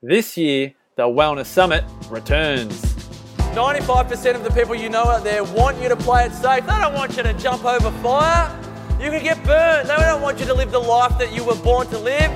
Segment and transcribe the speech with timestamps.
[0.00, 2.80] This year, the Wellness Summit returns.
[3.52, 6.64] 95% of the people you know out there want you to play it safe.
[6.64, 8.56] They don't want you to jump over fire.
[9.02, 9.88] You could get burned.
[9.88, 12.30] They don't want you to live the life that you were born to live.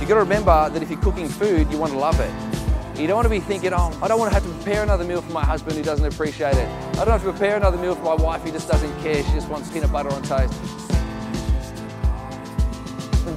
[0.00, 3.00] You got to remember that if you're cooking food, you want to love it.
[3.00, 5.02] You don't want to be thinking, oh, I don't want to have to prepare another
[5.02, 6.68] meal for my husband who doesn't appreciate it.
[6.92, 9.24] I don't have to prepare another meal for my wife who just doesn't care.
[9.24, 10.54] She just wants peanut butter on toast.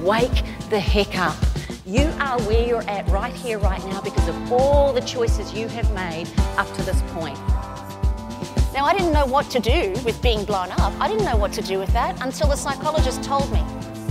[0.04, 1.53] Wake the heck up.
[1.86, 5.68] You are where you're at right here, right now, because of all the choices you
[5.68, 6.26] have made
[6.56, 7.36] up to this point.
[8.72, 10.94] Now, I didn't know what to do with being blown up.
[10.98, 13.62] I didn't know what to do with that until the psychologist told me,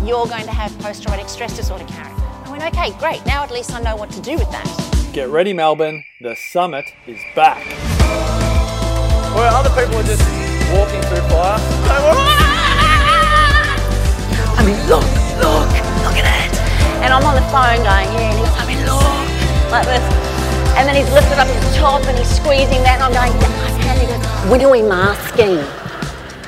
[0.07, 2.13] you're going to have post traumatic stress disorder, Karen.
[2.45, 3.25] I went, okay, great.
[3.25, 5.09] Now at least I know what to do with that.
[5.11, 6.03] Get ready, Melbourne.
[6.21, 7.65] The summit is back.
[9.33, 10.21] Where other people are just
[10.71, 11.57] walking through fire.
[11.89, 12.53] Ah!
[14.59, 15.22] I mean, look, look, look at it.
[17.03, 19.03] And I'm on the phone going, yeah, and he's, I mean, look,
[19.69, 20.01] like this.
[20.77, 23.67] And then he's lifted up his top and he's squeezing that, and I'm going, yeah,
[23.67, 23.99] I can.
[23.99, 25.59] He goes, when are we masking?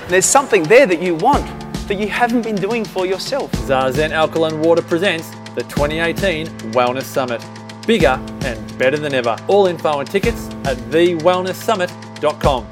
[0.07, 1.45] There's something there that you want
[1.87, 3.51] that you haven't been doing for yourself.
[3.67, 7.43] Zazen Alkaline Water presents the 2018 Wellness Summit.
[7.85, 9.37] Bigger and better than ever.
[9.47, 12.67] All info and tickets at thewellnesssummit.com.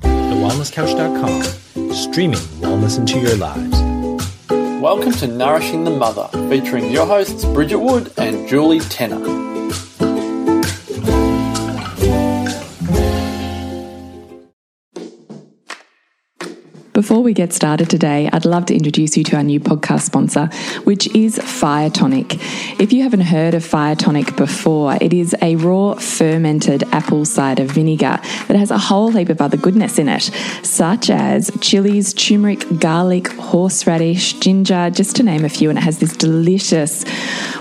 [0.00, 3.83] TheWellnessCouch.com, streaming wellness into your lives.
[4.84, 9.16] Welcome to Nourishing the Mother, featuring your hosts Bridget Wood and Julie Tenner.
[16.94, 20.46] Before we get started today, I'd love to introduce you to our new podcast sponsor,
[20.84, 22.36] which is Fire Tonic.
[22.80, 27.64] If you haven't heard of Fire Tonic before, it is a raw fermented apple cider
[27.64, 30.30] vinegar that has a whole heap of other goodness in it,
[30.62, 35.70] such as chilies, turmeric, garlic, horseradish, ginger, just to name a few.
[35.70, 37.04] And it has this delicious,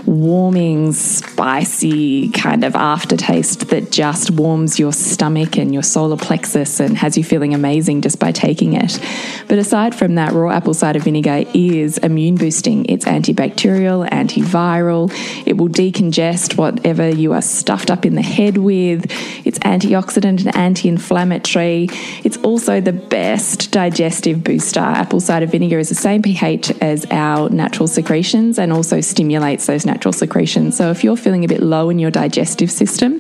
[0.06, 6.96] warming, spicy kind of aftertaste that just warms your stomach and your solar plexus and
[7.00, 9.00] has you feeling amazing just by taking it.
[9.48, 12.86] But aside from that, raw apple cider vinegar is immune boosting.
[12.86, 15.12] It's antibacterial, antiviral.
[15.46, 19.06] It will decongest whatever you are stuffed up in the head with.
[19.46, 21.90] It's antioxidant and anti inflammatory.
[22.24, 24.80] It's also the best digestive booster.
[24.80, 29.86] Apple cider vinegar is the same pH as our natural secretions and also stimulates those
[29.86, 30.78] natural secretions.
[30.78, 33.20] So if you're feeling a bit low in your digestive system,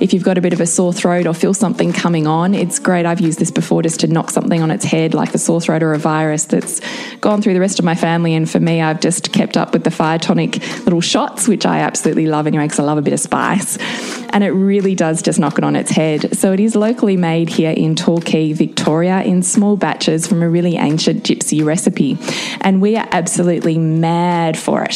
[0.00, 2.78] if you've got a bit of a sore throat or feel something coming on, it's
[2.78, 3.06] great.
[3.06, 5.82] I've used this before just to knock something on its head, like a sore throat
[5.82, 6.80] or a virus that's
[7.20, 8.34] gone through the rest of my family.
[8.34, 11.80] And for me, I've just kept up with the fire tonic little shots, which I
[11.80, 13.78] absolutely love anyway, because I love a bit of spice.
[14.32, 16.36] And it really does just knock it on its head.
[16.36, 20.76] So it is locally made here in Torquay, Victoria, in small batches from a really
[20.76, 22.16] ancient gypsy recipe.
[22.60, 24.94] And we are absolutely mad for it.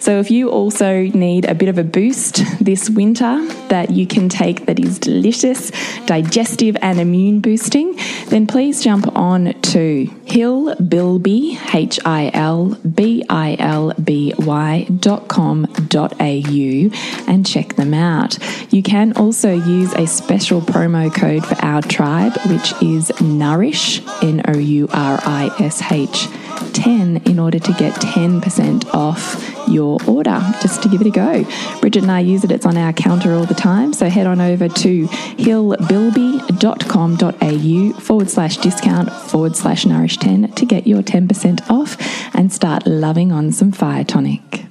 [0.00, 4.28] So if you also need a bit of a boost this winter that you can
[4.28, 5.72] take that is delicious,
[6.06, 7.98] digestive, and immune boosting,
[8.28, 15.28] then please jump on to hilbilby, H I L B I L B Y dot
[15.28, 16.90] com dot au
[17.26, 18.38] and check them out.
[18.72, 24.42] You can also use a special promo code for our tribe, which is Nourish, N
[24.48, 26.28] O U R I S H
[26.72, 31.44] 10, in order to get 10% off your order just to give it a go.
[31.80, 33.92] Bridget and I use it, it's on our counter all the time.
[33.92, 40.86] So head on over to hilbilby.com.au forward slash discount forward slash nourish 10 to get
[40.86, 41.96] your 10% off
[42.34, 44.66] and start loving on some fire tonic.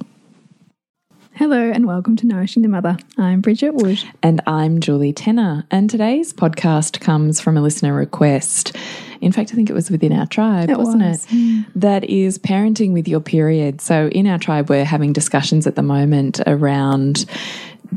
[1.36, 2.96] Hello and welcome to Nourishing the Mother.
[3.18, 4.02] I'm Bridget Wood.
[4.22, 5.66] And I'm Julie Tenner.
[5.70, 8.74] And today's podcast comes from a listener request.
[9.20, 11.66] In fact, I think it was within our tribe, It wasn't was, it?
[11.74, 13.82] That is parenting with your period.
[13.82, 17.26] So in our tribe, we're having discussions at the moment around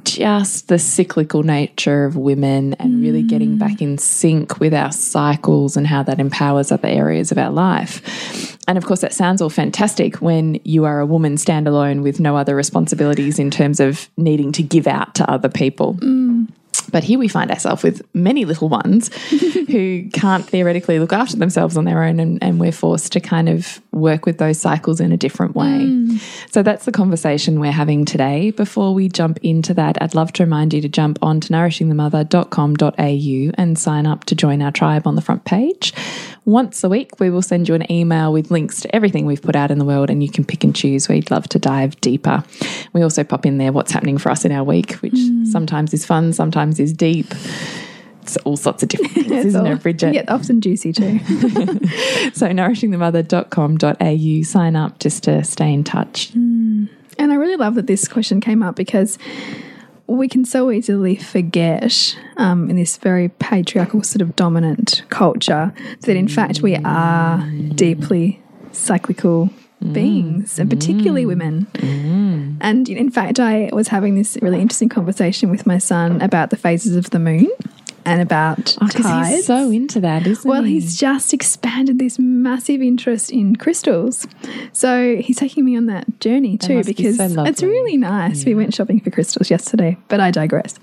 [0.04, 5.78] just the cyclical nature of women and really getting back in sync with our cycles
[5.78, 8.58] and how that empowers other areas of our life.
[8.68, 12.38] And of course, that sounds all fantastic when you are a woman standalone with no
[12.38, 15.96] other responsibilities in terms of needing to give out to other people.
[15.96, 16.50] Mm.
[16.92, 19.14] But here we find ourselves with many little ones
[19.68, 23.48] who can't theoretically look after themselves on their own, and, and we're forced to kind
[23.50, 25.68] of work with those cycles in a different way.
[25.68, 26.20] Mm.
[26.52, 28.52] So that's the conversation we're having today.
[28.52, 33.52] Before we jump into that, I'd love to remind you to jump on to nourishingthemother.com.au
[33.58, 35.94] and sign up to join our tribe on the front page.
[36.50, 39.56] Once a week, we will send you an email with links to everything we've put
[39.56, 41.08] out in the world, and you can pick and choose.
[41.08, 42.44] We'd love to dive deeper.
[42.92, 45.46] We also pop in there what's happening for us in our week, which hmm.
[45.46, 47.28] sometimes is fun, sometimes is deep.
[48.24, 50.16] It's all sorts of different things, isn't all- it, Bridget?
[50.16, 51.20] Yeah, often juicy too.
[52.34, 56.32] So nourishingthemother.com.au, sign up just to stay in touch.
[56.32, 56.86] Hmm.
[57.20, 59.20] And I really love that this question came up because
[60.10, 66.16] we can so easily forget um, in this very patriarchal, sort of dominant culture that
[66.16, 68.42] in fact we are deeply
[68.72, 69.50] cyclical
[69.84, 69.94] mm.
[69.94, 71.28] beings, and particularly mm.
[71.28, 71.68] women.
[71.74, 72.58] Mm.
[72.62, 76.58] And in fact, I was having this really interesting conversation with my son about the
[76.58, 77.48] phases of the moon
[78.10, 79.30] and about Because tides.
[79.30, 80.74] he's so into that, isn't Well, he?
[80.74, 84.28] he's just expanded this massive interest in crystals.
[84.74, 88.46] So he's taking me on that journey too be because so it's really nice.
[88.46, 90.76] We went shopping for crystals yesterday, but I digress.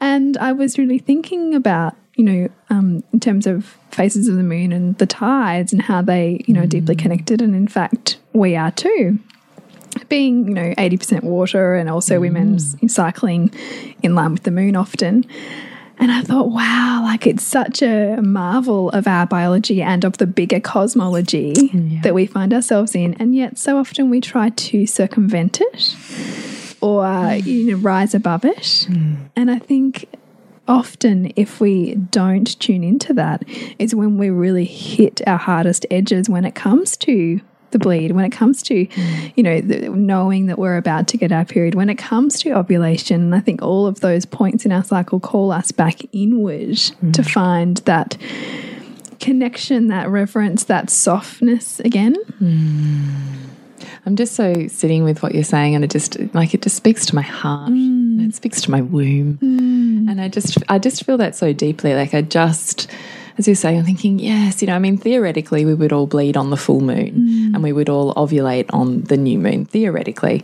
[0.00, 4.42] And I was really thinking about, you know, um, in terms of phases of the
[4.42, 7.42] moon and the tides and how they, you know, are deeply connected.
[7.42, 9.18] And in fact, we are too
[10.08, 12.58] being you know 80% water and also women
[12.88, 13.52] cycling
[14.02, 15.26] in line with the moon often
[15.98, 20.26] and I thought, wow, like it's such a marvel of our biology and of the
[20.26, 21.54] bigger cosmology
[22.02, 23.14] that we find ourselves in.
[23.14, 28.86] And yet, so often we try to circumvent it or you know, rise above it.
[28.88, 29.16] Mm.
[29.36, 30.06] And I think
[30.66, 33.44] often, if we don't tune into that,
[33.78, 37.40] is when we really hit our hardest edges when it comes to
[37.72, 39.32] the bleed, when it comes to, mm.
[39.36, 42.52] you know, the, knowing that we're about to get our period, when it comes to
[42.52, 43.34] ovulation.
[43.34, 47.30] I think all of those points in our cycle call us back inward to mm.
[47.30, 48.16] find that
[49.20, 52.16] connection, that reverence, that softness again.
[52.40, 53.48] Mm.
[54.04, 57.06] I'm just so sitting with what you're saying, and it just like it just speaks
[57.06, 57.70] to my heart.
[57.70, 58.28] Mm.
[58.28, 61.94] It speaks to my womb, and I just I just feel that so deeply.
[61.94, 62.88] Like I just,
[63.38, 66.36] as you're saying, I'm thinking, yes, you know, I mean, theoretically, we would all bleed
[66.36, 67.12] on the full moon,
[67.52, 67.54] Mm.
[67.54, 70.42] and we would all ovulate on the new moon, theoretically,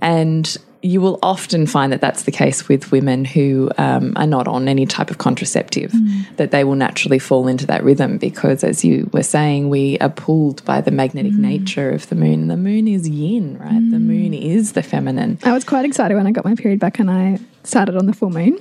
[0.00, 4.46] and you will often find that that's the case with women who um, are not
[4.46, 6.36] on any type of contraceptive, Mm.
[6.36, 10.10] that they will naturally fall into that rhythm because, as you were saying, we are
[10.10, 11.38] pulled by the magnetic Mm.
[11.38, 12.46] nature of the moon.
[12.48, 13.90] The moon is yin, right?
[13.90, 15.38] The moon is the feminine.
[15.42, 18.12] I was quite excited when I got my period back and I started on the
[18.12, 18.58] full moon.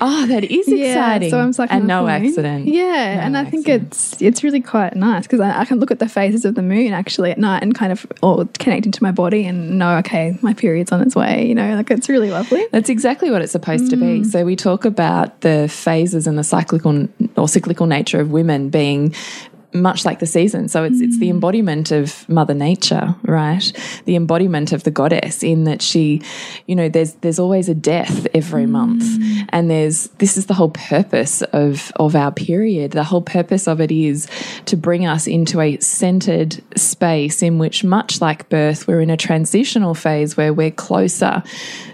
[0.00, 1.30] Oh, that is exciting.
[1.30, 2.10] so I'm cycling and no moon.
[2.10, 2.66] accident.
[2.68, 3.86] Yeah, No and I think accident.
[3.92, 6.62] it's it's really quite nice because I, I can look at the phases of the
[6.62, 10.38] moon actually at night and kind of or connect into my body and know okay
[10.42, 11.46] my period's on its way.
[11.46, 12.64] You know, like it's really lovely.
[12.72, 14.22] That's exactly what it's supposed to Mm.
[14.22, 14.24] be.
[14.28, 19.14] So we talk about the phases and the cyclical or cyclical nature of women being
[19.72, 20.68] much like the season.
[20.68, 21.34] So it's it's the Mm.
[21.34, 23.72] embodiment of Mother Nature, right?
[24.04, 26.22] The embodiment of the goddess in that she,
[26.66, 28.72] you know, there's there's always a death every hmm.
[28.72, 29.04] month.
[29.50, 32.92] And there's this is the whole purpose of of our period.
[32.92, 34.26] The whole purpose of it is
[34.66, 39.16] to bring us into a centered space in which much like birth, we're in a
[39.16, 41.42] transitional phase where we're closer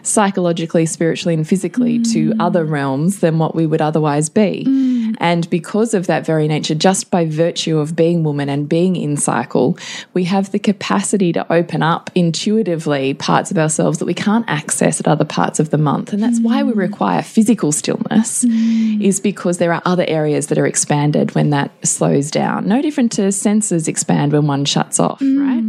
[0.02, 2.40] psychologically, spiritually and physically to hmm.
[2.40, 4.64] other realms than what we would otherwise be.
[4.64, 4.95] Hmm.
[5.18, 9.16] And because of that very nature, just by virtue of being woman and being in
[9.16, 9.78] cycle,
[10.14, 15.00] we have the capacity to open up intuitively parts of ourselves that we can't access
[15.00, 16.12] at other parts of the month.
[16.12, 16.76] And that's why we mm.
[16.76, 19.02] require physical stillness, mm.
[19.02, 22.66] is because there are other areas that are expanded when that slows down.
[22.66, 25.40] No different to senses expand when one shuts off, mm.
[25.40, 25.64] right?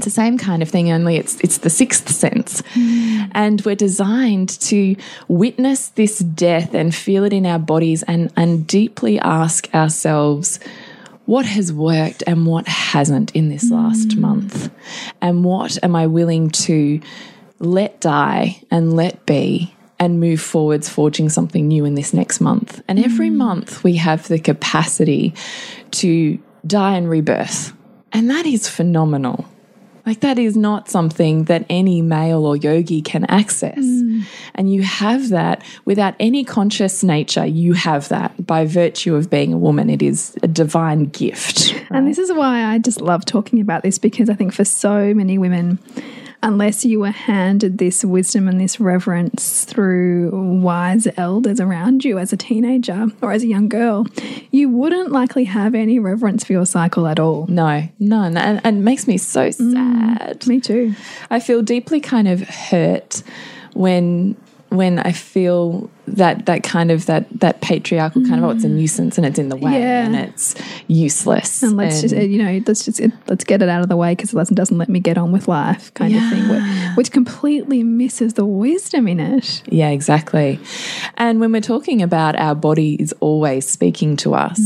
[0.00, 2.62] It's the same kind of thing, only it's it's the sixth sense.
[3.32, 4.96] And we're designed to
[5.28, 10.58] witness this death and feel it in our bodies and, and deeply ask ourselves
[11.26, 14.20] what has worked and what hasn't in this last mm.
[14.20, 14.70] month?
[15.20, 17.00] And what am I willing to
[17.58, 22.82] let die and let be and move forwards, forging something new in this next month?
[22.88, 23.36] And every mm.
[23.36, 25.34] month we have the capacity
[25.92, 27.74] to die and rebirth.
[28.12, 29.44] And that is phenomenal.
[30.06, 33.78] Like, that is not something that any male or yogi can access.
[33.78, 34.24] Mm.
[34.54, 37.46] And you have that without any conscious nature.
[37.46, 39.90] You have that by virtue of being a woman.
[39.90, 41.74] It is a divine gift.
[41.90, 45.12] And this is why I just love talking about this because I think for so
[45.14, 45.78] many women,
[46.42, 50.30] unless you were handed this wisdom and this reverence through
[50.60, 54.06] wise elders around you as a teenager or as a young girl,
[54.50, 57.46] you wouldn't likely have any reverence for your cycle at all.
[57.48, 58.36] No, none.
[58.36, 60.46] And, and it makes me so mm, sad.
[60.46, 60.94] Me too.
[61.30, 63.22] I feel deeply kind of hurt
[63.74, 64.36] when
[64.70, 68.68] when I feel that that kind of that that patriarchal kind of oh it's a
[68.68, 70.04] nuisance and it's in the way Yeah.
[70.06, 70.54] and it's
[70.88, 73.96] useless And let's just, uh, you know, let's just let's get it out of the
[73.96, 76.96] way because it doesn't, doesn't let me get on with life, kind of thing, wh-
[76.96, 79.62] which completely misses the wisdom in it.
[79.66, 80.58] Yeah, exactly.
[81.16, 84.60] And when we're talking about our body is always speaking to us,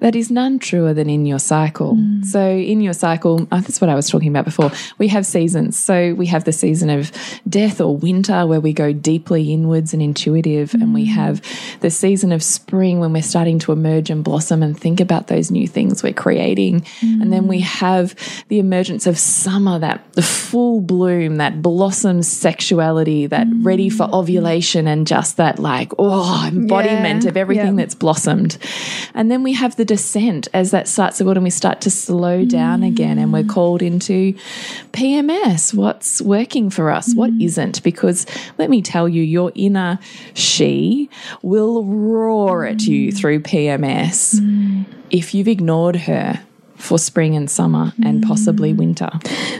[0.00, 1.96] that is none truer than in your cycle.
[2.24, 4.70] So, in your cycle, uh, that's what I was talking about before.
[4.98, 5.78] We have seasons.
[5.78, 7.12] So, we have the season of
[7.48, 10.74] death or winter where we go deeply inwards and intuitive.
[10.82, 11.12] And we mm.
[11.12, 11.42] have
[11.80, 15.50] the season of spring when we're starting to emerge and blossom and think about those
[15.50, 16.86] new things we're creating.
[17.02, 17.64] And then we mm.
[17.64, 18.14] have
[18.48, 24.12] the emergence of summer, that the full bloom, that blossom sexuality, that ready for mm.
[24.12, 27.84] ovulation and just that like, oh, embodiment Yeah, of everything yeah.
[27.84, 28.58] that's blossomed.
[29.14, 31.90] And then we have the descent as that starts to build and we start to
[31.90, 34.34] slow down again and we're called into
[34.92, 35.74] PMS.
[35.74, 37.14] What's working for us?
[37.14, 37.82] What isn't?
[37.82, 38.26] Because
[38.58, 39.98] let me tell you, your inner
[40.60, 41.08] she
[41.42, 43.16] will roar at you mm.
[43.16, 44.84] through PMS mm.
[45.10, 46.42] if you've ignored her
[46.76, 48.76] for spring and summer and possibly mm.
[48.76, 49.10] winter.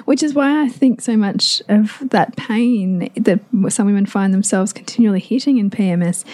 [0.05, 4.73] Which is why I think so much of that pain that some women find themselves
[4.75, 6.25] continually hitting in PMS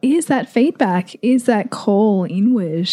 [0.00, 2.90] is that feedback, is that call inward.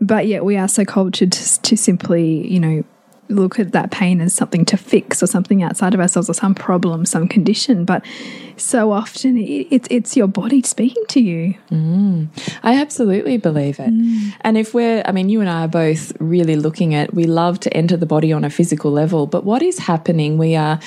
[0.00, 2.84] But yet we are so cultured to, to simply, you know,
[3.32, 6.54] look at that pain as something to fix or something outside of ourselves or some
[6.54, 7.84] problem, some condition.
[7.84, 8.04] But
[8.56, 11.54] so often it, it's it's your body speaking to you.
[11.70, 12.28] Mm.
[12.62, 13.90] I absolutely believe it.
[13.90, 14.34] Mm.
[14.42, 17.60] And if we're, I mean, you and I are both really looking at, we love
[17.60, 20.38] to enter the body on a physical level, but what is happening?
[20.38, 20.78] We are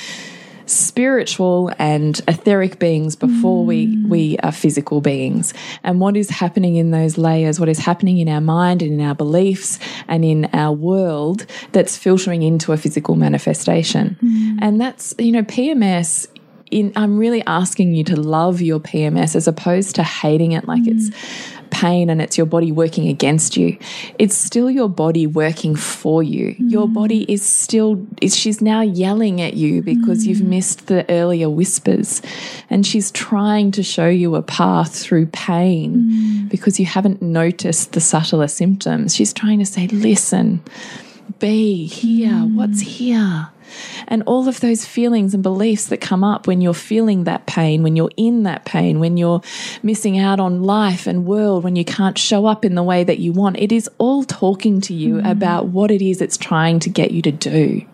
[0.66, 4.08] spiritual and etheric beings before we mm.
[4.10, 5.54] we are physical beings.
[5.84, 9.02] And what is happening in those layers what is happening in our mind and in
[9.02, 14.18] our beliefs and in our world that's filtering into a physical manifestation.
[14.24, 14.60] Mm.
[14.62, 16.28] And that's you know pms
[16.72, 20.84] in, I'm really asking you to love your PMS as opposed to hating it like
[20.84, 20.96] mm.
[20.96, 23.78] it's pain and it's your body working against you.
[24.18, 26.56] It's still your body working for you.
[26.58, 26.94] Your mm.
[26.94, 30.56] body is still, is, she's now yelling at you because you've mm.
[30.56, 32.22] missed the earlier whispers.
[32.70, 36.50] And she's trying to show you a path through pain mm.
[36.50, 39.14] because you haven't noticed the subtler symptoms.
[39.14, 40.64] She's trying to say, listen,
[41.40, 42.88] be here, what's mm.
[42.88, 43.50] here?
[44.08, 47.84] And all of those feelings and beliefs that come up when you're feeling that pain,
[47.84, 49.42] when you're in that pain, when you're
[49.84, 53.20] missing out on life and world, when you can't show up in the way that
[53.20, 55.30] you want, it is all talking to you mm.
[55.30, 57.86] about what it is it's trying to get you to do.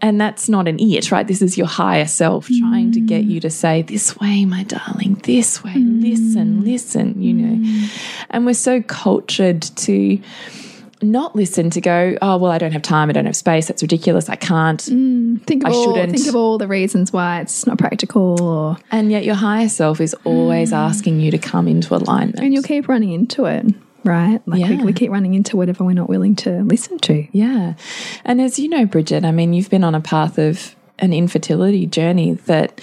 [0.00, 1.26] And that's not an it, right?
[1.26, 3.30] This is your higher self trying to get mm.
[3.30, 7.88] you to say, This way, my darling, this way, listen, listen, you know.
[8.30, 10.20] And we're so cultured to
[11.02, 13.82] not listen to go, oh, well, I don't have time, I don't have space, that's
[13.82, 14.80] ridiculous, I can't.
[14.80, 16.12] Mm, think of I all shouldn't.
[16.12, 20.00] think of all the reasons why it's not practical or And yet your higher self
[20.00, 20.76] is always mm.
[20.76, 22.40] asking you to come into alignment.
[22.40, 23.66] and you'll keep running into it,
[24.04, 24.40] right?
[24.46, 24.70] Like Yeah.
[24.78, 27.26] we, we keep running into whatever we're not willing to listen to.
[27.32, 27.74] Yeah.
[28.24, 31.86] And as you know, Bridget, I mean, you've been on a path of an infertility
[31.86, 32.80] journey that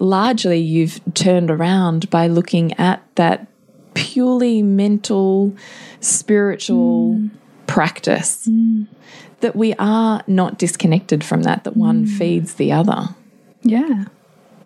[0.00, 3.46] largely you've turned around by looking at that
[3.94, 5.54] purely mental,
[6.00, 7.30] spiritual mm.
[7.72, 8.48] Practice.
[9.40, 13.08] That we are not disconnected from that, that one feeds the other.
[13.62, 14.04] Yeah.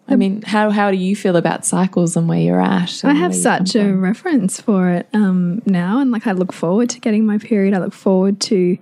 [0.08, 3.04] I mean, how, how do you feel about cycles and where you're at?
[3.04, 6.32] I have where you come such a reference for it um, now, and like I
[6.32, 7.74] look forward to getting my period.
[7.74, 8.78] I look forward to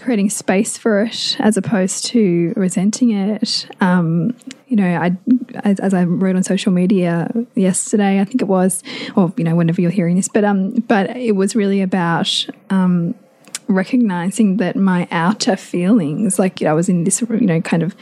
[0.00, 3.66] creating space for it as opposed to resenting it.
[3.80, 4.36] Um,
[4.68, 5.16] you know, I
[5.64, 8.84] as, as I wrote on social media yesterday, I think it was,
[9.16, 13.16] or you know, whenever you're hearing this, but um, but it was really about um,
[13.68, 17.96] recognizing that my outer feelings, like I was in this, you know, kind of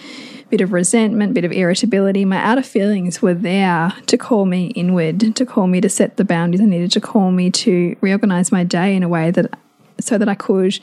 [0.51, 5.35] bit of resentment, bit of irritability, my outer feelings were there to call me inward,
[5.35, 8.65] to call me to set the boundaries I needed, to call me to reorganize my
[8.65, 9.59] day in a way that
[10.01, 10.79] so that I could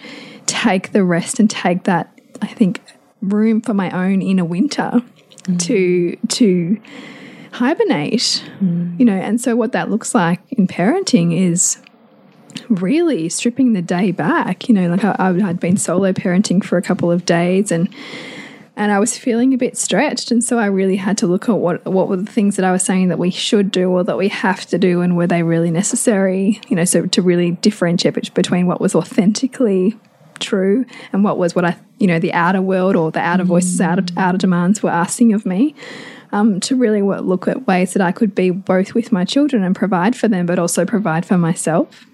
[0.46, 2.82] take the rest and take that, I think,
[3.22, 5.04] room for my own inner winter
[5.44, 5.60] mm.
[5.60, 6.82] to to
[7.54, 8.44] hibernate.
[8.60, 9.00] Mm.
[9.00, 11.82] You know, and so what that looks like in parenting is
[12.70, 14.68] really stripping the day back.
[14.68, 17.90] You know, like I, I had been solo parenting for a couple of days and
[18.76, 21.58] and I was feeling a bit stretched, and so I really had to look at
[21.58, 24.18] what what were the things that I was saying that we should do or that
[24.18, 26.62] we have to do, and were they really necessary?
[26.70, 30.00] You know, so to really differentiate between what was authentically
[30.40, 33.80] true and what was what I, you know, the outer world or the outer voices,
[33.82, 35.76] outer outer demands were asking of me.
[36.34, 39.76] Um, to really look at ways that I could be both with my children and
[39.76, 42.06] provide for them, but also provide for myself.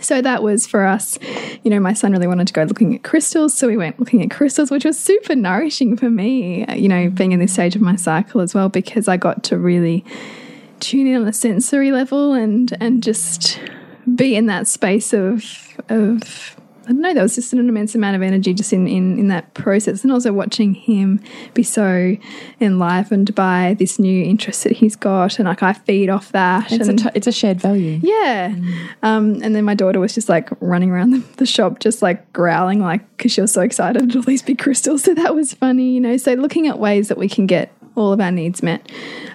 [0.00, 1.18] So that was for us.
[1.62, 3.54] You know, my son really wanted to go looking at crystals.
[3.54, 7.10] So we went looking at crystals, which was super nourishing for me, uh, you know,
[7.10, 10.04] being in this stage of my cycle as well, because I got to really
[10.80, 13.60] tune in on a sensory level and and just
[14.14, 18.16] be in that space of of I don't know, there was just an immense amount
[18.16, 20.02] of energy just in, in, in that process.
[20.02, 21.20] And also watching him
[21.54, 22.16] be so
[22.60, 25.38] enlivened by this new interest that he's got.
[25.38, 26.72] And like I feed off that.
[26.72, 28.00] It's, a and, t- it's a shared value.
[28.02, 28.54] yeah.
[29.02, 32.32] Um, and then my daughter was just like running around the, the shop, just like
[32.32, 35.04] growling, like, because she was so excited at all these big crystals.
[35.04, 36.16] So that was funny, you know.
[36.16, 38.90] So looking at ways that we can get all of our needs met.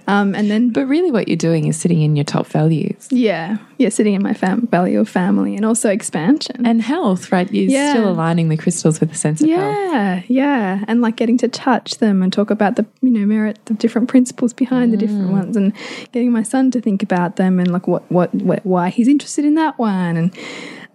[0.07, 3.57] Um, and then, But really, what you're doing is sitting in your top values yeah,
[3.77, 6.63] yeah, sitting in my fam- value of family and also expansion.
[6.65, 7.51] and health, right?
[7.51, 7.89] You're Yeah.
[7.91, 9.75] still aligning the crystals with a sense of health.
[9.75, 13.57] yeah, yeah, and like getting to touch them and talk about the you know merit
[13.65, 15.73] the different principles behind the different ones, and
[16.11, 19.43] getting my son to think about them and like what what, what why he's interested
[19.43, 20.37] in that one, and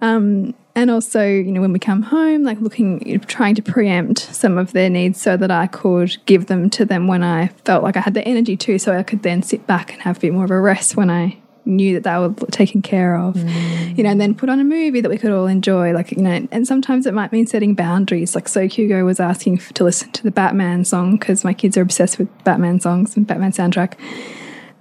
[0.03, 4.59] um and also you know when we come home, like looking trying to preempt some
[4.59, 7.97] of their needs so that I could give them to them when I felt like
[7.97, 10.33] I had the energy to, so I could then sit back and have a bit
[10.33, 13.35] more of a rest when I knew that they were taken care of.
[13.35, 13.99] Mm.
[13.99, 16.23] You know and then put on a movie that we could all enjoy like you
[16.23, 18.35] know and sometimes it might mean setting boundaries.
[18.35, 21.77] Like so hugo was asking f- to listen to the batman song because my kids
[21.77, 23.95] are obsessed with batman songs and batman soundtrack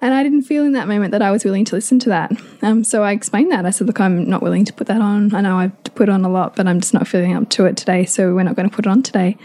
[0.02, 2.32] and i didn't feel in that moment that i was willing to listen to that.
[2.62, 3.66] Um, so i explained that.
[3.66, 5.34] I said look i'm not willing to put that on.
[5.34, 7.78] I know i've put on a lot but i'm just not feeling up to it
[7.78, 9.38] today so we're not going to put it on today.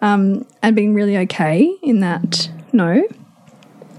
[0.00, 3.02] Um, and being really okay in that no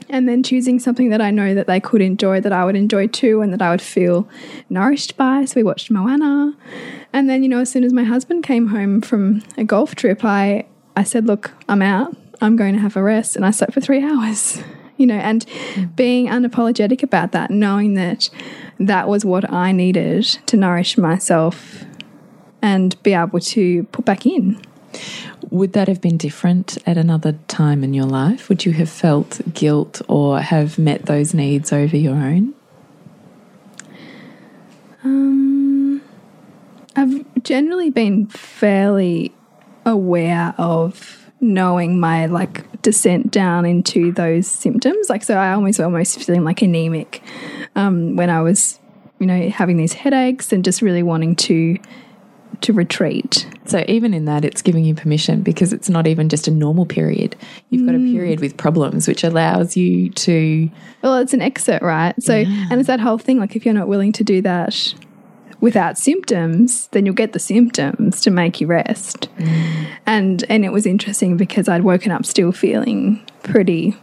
[0.10, 3.08] and then choosing something that I know that they could enjoy, that I would enjoy
[3.08, 4.28] too, and that I would feel
[4.70, 5.46] nourished by.
[5.46, 6.56] So we watched Moana,
[7.14, 10.26] and then you know, as soon as my husband came home from a golf trip,
[10.26, 12.16] I I said, "Look, I'm out.
[12.42, 14.62] I'm going to have a rest," and I slept for three hours.
[15.00, 15.46] You know, and
[15.96, 18.30] being unapologetic about that, knowing that
[18.80, 21.86] that was what I needed to nourish myself
[22.62, 24.62] and be able to put back in.
[25.52, 28.50] Would that have been different at another time in your life?
[28.50, 32.54] Would you have felt guilt or have met those needs over your own?
[35.04, 36.02] Um,
[36.96, 39.34] I've generally been fairly
[39.86, 45.10] aware of knowing my like descent down into those symptoms.
[45.10, 47.22] Like, so I almost almost feeling like anemic
[47.76, 48.80] um, when I was,
[49.20, 51.78] you know, having these headaches and just really wanting to
[52.62, 53.48] to retreat.
[53.66, 56.86] So even in that, it's giving you permission because it's not even just a normal
[56.86, 57.38] period.
[57.70, 60.70] You've got a period with problems, which allows you to.
[61.02, 62.22] Well, it's an exit, right?
[62.22, 63.40] So, and it's that whole thing.
[63.40, 64.94] Like, if you're not willing to do that
[65.62, 69.30] without symptoms, then you'll get the symptoms to make you rest.
[69.38, 69.88] Mm.
[70.06, 73.96] And and it was interesting because I'd woken up still feeling pretty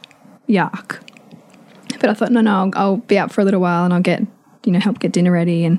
[0.49, 1.03] yuck.
[2.01, 4.01] But I thought, no, no, I'll, I'll be out for a little while and I'll
[4.03, 4.21] get,
[4.65, 5.65] you know, help get dinner ready.
[5.65, 5.79] And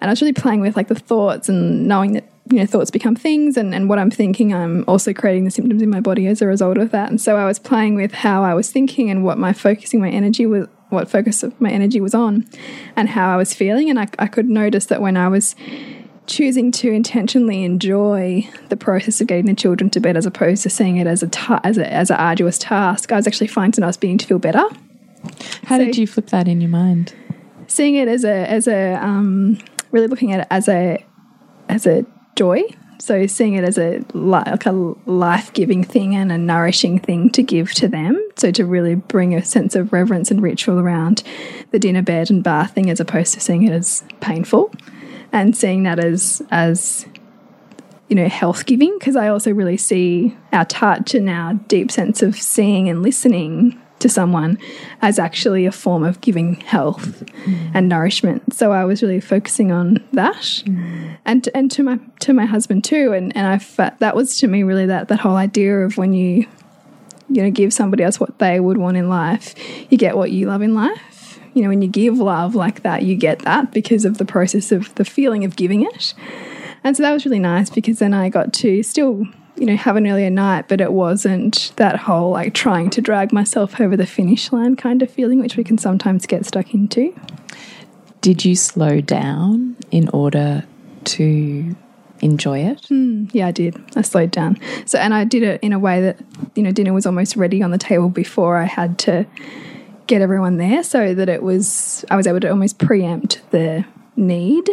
[0.00, 2.90] and I was really playing with like the thoughts and knowing that you know thoughts
[2.90, 6.28] become things and, and what I'm thinking I'm also creating the symptoms in my body
[6.28, 9.10] as a result of that and so I was playing with how I was thinking
[9.10, 12.46] and what my focusing my energy was what focus of my energy was on
[12.94, 15.54] and how I was feeling and I, I could notice that when I was
[16.26, 20.70] choosing to intentionally enjoy the process of getting the children to bed as opposed to
[20.70, 23.84] seeing it as a ta- as a as an arduous task I was actually finding
[23.84, 24.64] I was beginning to feel better
[25.64, 27.14] How did you flip that in your mind?
[27.68, 29.58] seeing it as a as a um,
[29.90, 31.04] really looking at it as a
[31.68, 32.04] as a
[32.36, 32.62] joy.
[32.98, 34.72] So seeing it as a like a
[35.06, 38.22] life giving thing and a nourishing thing to give to them.
[38.36, 41.22] So to really bring a sense of reverence and ritual around
[41.70, 44.72] the dinner bed and bathing, as opposed to seeing it as painful,
[45.32, 47.06] and seeing that as as
[48.08, 52.22] you know health giving because I also really see our touch and our deep sense
[52.22, 54.58] of seeing and listening to someone
[55.02, 57.22] as actually a form of giving health
[57.74, 58.54] and nourishment.
[58.54, 61.16] So I was really focusing on that, mm.
[61.24, 63.12] and and to my to my husband too.
[63.12, 66.46] And and I that was to me really that that whole idea of when you
[67.28, 69.54] you know give somebody else what they would want in life,
[69.90, 71.40] you get what you love in life.
[71.54, 74.72] You know, when you give love like that, you get that because of the process
[74.72, 76.12] of the feeling of giving it.
[76.84, 79.24] And so that was really nice because then I got to still,
[79.56, 83.32] you know, have an earlier night, but it wasn't that whole like trying to drag
[83.32, 87.18] myself over the finish line kind of feeling, which we can sometimes get stuck into.
[88.20, 90.64] Did you slow down in order
[91.04, 91.76] to
[92.20, 92.84] enjoy it?
[92.86, 93.82] Hmm, yeah, I did.
[93.94, 94.58] I slowed down.
[94.84, 96.18] So, and I did it in a way that,
[96.54, 99.26] you know, dinner was almost ready on the table before I had to
[100.06, 103.84] get everyone there so that it was, I was able to almost preempt the
[104.16, 104.68] need,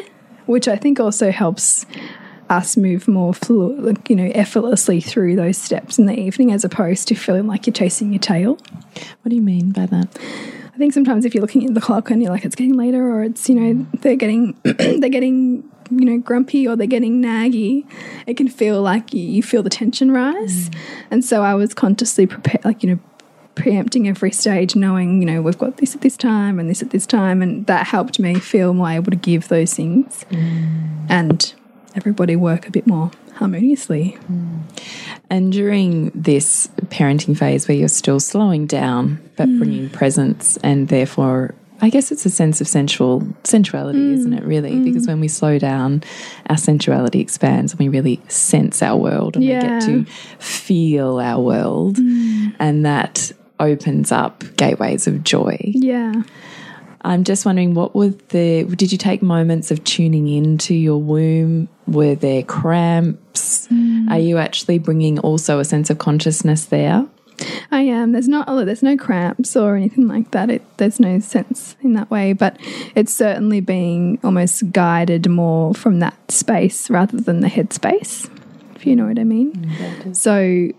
[0.45, 1.85] which I think also helps
[2.53, 6.63] us move more, flu- like, you know, effortlessly through those steps in the evening as
[6.63, 8.57] opposed to feeling like you're chasing your tail.
[9.21, 10.17] What do you mean by that?
[10.73, 13.11] I think sometimes if you're looking at the clock and you're like it's getting later
[13.11, 17.85] or it's you know they're getting they're getting you know grumpy or they're getting naggy,
[18.25, 20.69] it can feel like you, you feel the tension rise.
[20.69, 20.75] Mm.
[21.11, 22.99] And so I was consciously prepared, like you know,
[23.55, 26.89] preempting every stage, knowing you know we've got this at this time and this at
[26.89, 31.05] this time, and that helped me feel more able to give those things mm.
[31.09, 31.53] and
[31.95, 34.17] everybody work a bit more harmoniously.
[34.31, 34.61] Mm.
[35.29, 39.57] And during this parenting phase where you're still slowing down but mm.
[39.57, 44.13] bringing presence and therefore I guess it's a sense of sensual sensuality, mm.
[44.13, 44.79] isn't it really?
[44.79, 46.01] Because when we slow down,
[46.49, 50.05] our sensuality expands and we really sense our world and we get to
[50.39, 51.97] feel our world.
[51.97, 55.57] And that opens up gateways of joy.
[55.59, 56.23] Yeah.
[57.03, 61.67] I'm just wondering what were the did you take moments of tuning into your womb?
[61.87, 63.67] Were there cramps?
[63.67, 64.09] Mm.
[64.09, 67.05] Are you actually bringing also a sense of consciousness there?
[67.71, 68.11] I am.
[68.11, 70.49] There's not oh, there's no cramps or anything like that.
[70.49, 72.57] It, there's no sense in that way, but
[72.95, 78.29] it's certainly being almost guided more from that space rather than the head space,
[78.75, 79.53] if you know what I mean.
[79.53, 80.69] Mm, so,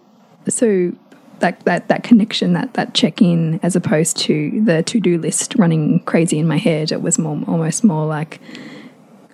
[0.48, 0.92] so
[1.40, 5.54] that that that connection, that that check in, as opposed to the to do list
[5.56, 8.40] running crazy in my head, it was more almost more like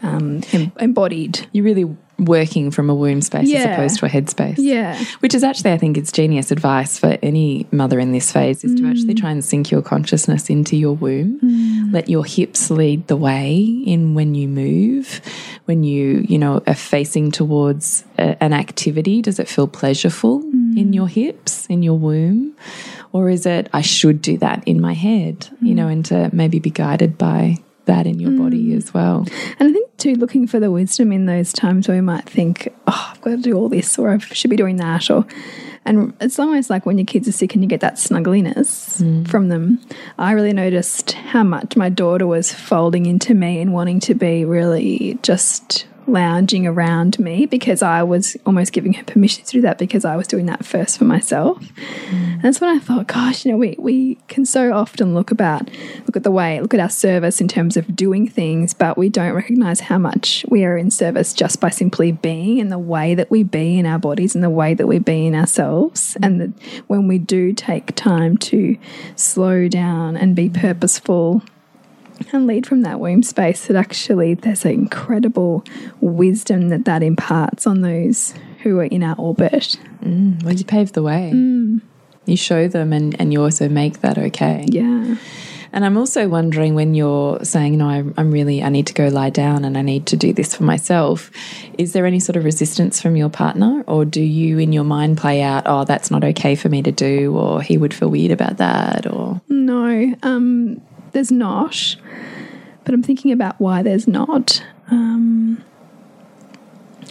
[0.02, 1.46] um, em embodied.
[1.52, 4.58] You're really working from a womb space as opposed to a head space.
[4.58, 5.02] Yeah.
[5.20, 8.78] Which is actually, I think, it's genius advice for any mother in this phase is
[8.80, 11.90] to actually try and sink your consciousness into your womb.
[11.92, 15.20] Let your hips lead the way in when you move.
[15.64, 20.42] When you, you know, are facing towards a, an activity, does it feel pleasureful
[20.76, 20.94] in mm.
[20.94, 22.56] your hips, in your womb?
[23.12, 25.92] Or is it, I should do that in my head, you know, mm.
[25.92, 27.56] and to maybe be guided by
[27.87, 28.76] that in your body mm.
[28.76, 29.26] as well.
[29.59, 32.72] And I think too, looking for the wisdom in those times where we might think,
[32.87, 35.26] "Oh, I've got to do all this," or "I should be doing that," or
[35.85, 39.48] and it's almost like when your kids are sick and you get that snuggliness from
[39.48, 39.80] them.
[40.18, 44.44] I really noticed how much my daughter was folding into me and wanting to be
[44.44, 49.79] really just lounging around me because I was almost giving her permission to do that
[49.79, 51.62] because I was doing that first for myself.
[52.11, 55.70] And that's when I thought, gosh, you know, we, we can so often look about,
[56.07, 59.09] look at the way, look at our service in terms of doing things, but we
[59.09, 63.14] don't recognize how much we are in service just by simply being in the way
[63.14, 66.14] that we be in our bodies and the way that we be in ourselves.
[66.14, 66.27] Mm.
[66.27, 68.77] And that when we do take time to
[69.16, 71.42] slow down and be purposeful
[72.33, 75.64] and lead from that womb space that actually there's an incredible
[76.00, 79.76] wisdom that that imparts on those who are in our orbit.
[80.02, 81.30] Well, you pave the way.
[82.26, 84.66] You show them and, and you also make that okay.
[84.68, 85.16] Yeah.
[85.72, 89.06] And I'm also wondering when you're saying, no, I, I'm really, I need to go
[89.09, 91.30] lie down and I need to do this for myself.
[91.78, 93.85] Is there any sort of resistance from your partner?
[93.87, 96.90] Or do you in your mind play out, oh, that's not okay for me to
[96.90, 99.06] do, or he would feel weird about that?
[99.06, 100.80] Or No, um,
[101.12, 101.96] there's not.
[102.85, 104.64] But I'm thinking about why there's not.
[104.90, 105.62] Um,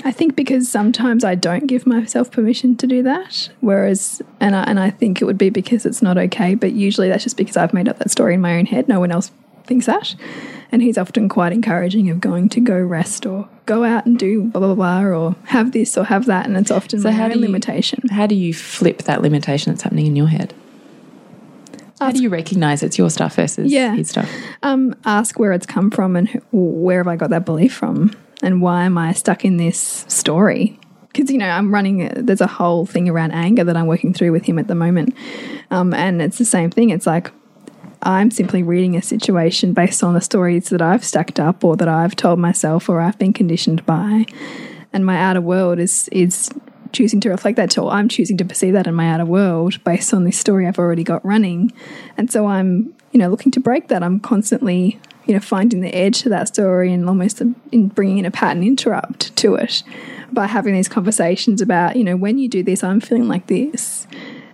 [0.03, 3.49] I think because sometimes I don't give myself permission to do that.
[3.59, 6.55] Whereas, and I, and I think it would be because it's not okay.
[6.55, 8.87] But usually that's just because I've made up that story in my own head.
[8.87, 9.31] No one else
[9.65, 10.15] thinks that.
[10.71, 14.43] And he's often quite encouraging of going to go rest or go out and do
[14.45, 16.45] blah blah blah or have this or have that.
[16.47, 18.07] And it's often my how own do you- limitation.
[18.09, 20.53] how do you flip that limitation that's happening in your head?
[21.99, 23.95] How do you recognize it's your stuff versus Yeah.
[23.95, 24.29] his stuff?
[24.63, 28.11] um, ask where it's come from and who, where have I got that belief from
[28.41, 30.79] and why am I stuck in this story?
[31.11, 34.31] Because, you know, I'm running, there's a whole thing around anger that I'm working through
[34.31, 35.15] with him at the moment.
[35.71, 36.91] Um, and it's the same thing.
[36.91, 37.31] It's like,
[38.03, 41.89] I'm simply reading a situation based on the stories that I've stacked up or that
[41.89, 44.25] I've told myself or I've been conditioned by.
[44.93, 46.49] And my outer world is, is
[46.91, 50.13] choosing to reflect that, or I'm choosing to perceive that in my outer world based
[50.13, 51.71] on this story I've already got running.
[52.17, 54.03] And so I'm, you know, looking to break that.
[54.03, 58.25] I'm constantly, you know, finding the edge to that story and almost in bringing in
[58.25, 59.83] a pattern interrupt to it
[60.31, 64.07] by having these conversations about, you know, when you do this, I'm feeling like this.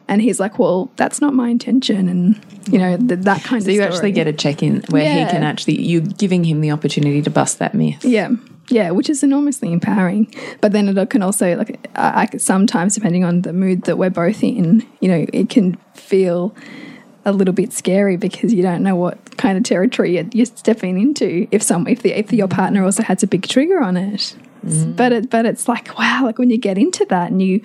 [0.07, 2.07] And he's like, well, that's not my intention.
[2.07, 2.39] And,
[2.71, 3.93] you know, th that kind So of you story.
[3.93, 7.29] actually get a check in where he can actually, you're giving him the opportunity to
[7.29, 8.05] bust that myth.
[8.05, 8.29] Yeah.
[8.69, 10.33] Yeah, which is enormously empowering.
[10.59, 14.09] But then it can also, like, I, I sometimes, depending on the mood that we're
[14.09, 16.55] both in, you know, it can feel
[17.25, 20.99] a little bit scary because you don't know what kind of territory you're, you're stepping
[20.99, 24.35] into if some if the if your partner also has a big trigger on it.
[24.95, 27.61] But it but it's like wow, like when you get into that and you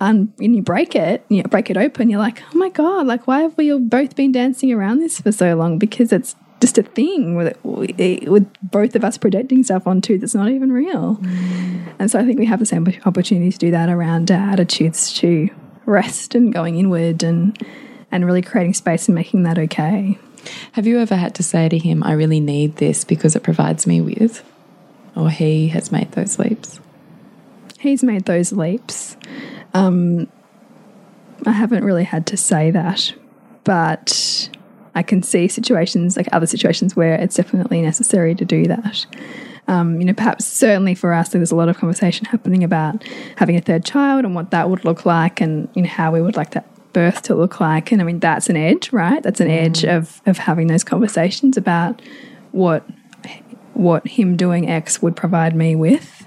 [0.00, 3.26] um and you break it, you break it open, you're like, oh my god, like
[3.26, 5.78] why have we both been dancing around this for so long?
[5.78, 10.48] Because it's just a thing with, with both of us projecting stuff onto that's not
[10.48, 11.20] even real.
[11.98, 15.12] And so I think we have the same opportunity to do that around our attitudes
[15.14, 15.50] to
[15.86, 17.58] rest and going inward and
[18.12, 20.18] and really creating space and making that okay.
[20.72, 23.86] Have you ever had to say to him, I really need this because it provides
[23.86, 24.44] me with?
[25.16, 26.78] Or he has made those leaps?
[27.78, 29.16] He's made those leaps.
[29.74, 30.28] Um,
[31.44, 33.14] I haven't really had to say that,
[33.64, 34.10] but
[34.94, 39.06] I can see situations like other situations where it's definitely necessary to do that.
[39.68, 43.04] Um, you know, perhaps certainly for us, there's a lot of conversation happening about
[43.36, 46.20] having a third child and what that would look like, and you know how we
[46.20, 47.92] would like that birth to look like.
[47.92, 49.22] And I mean, that's an edge, right?
[49.22, 52.02] That's an edge of of having those conversations about
[52.50, 52.86] what
[53.74, 56.21] what him doing X would provide me with.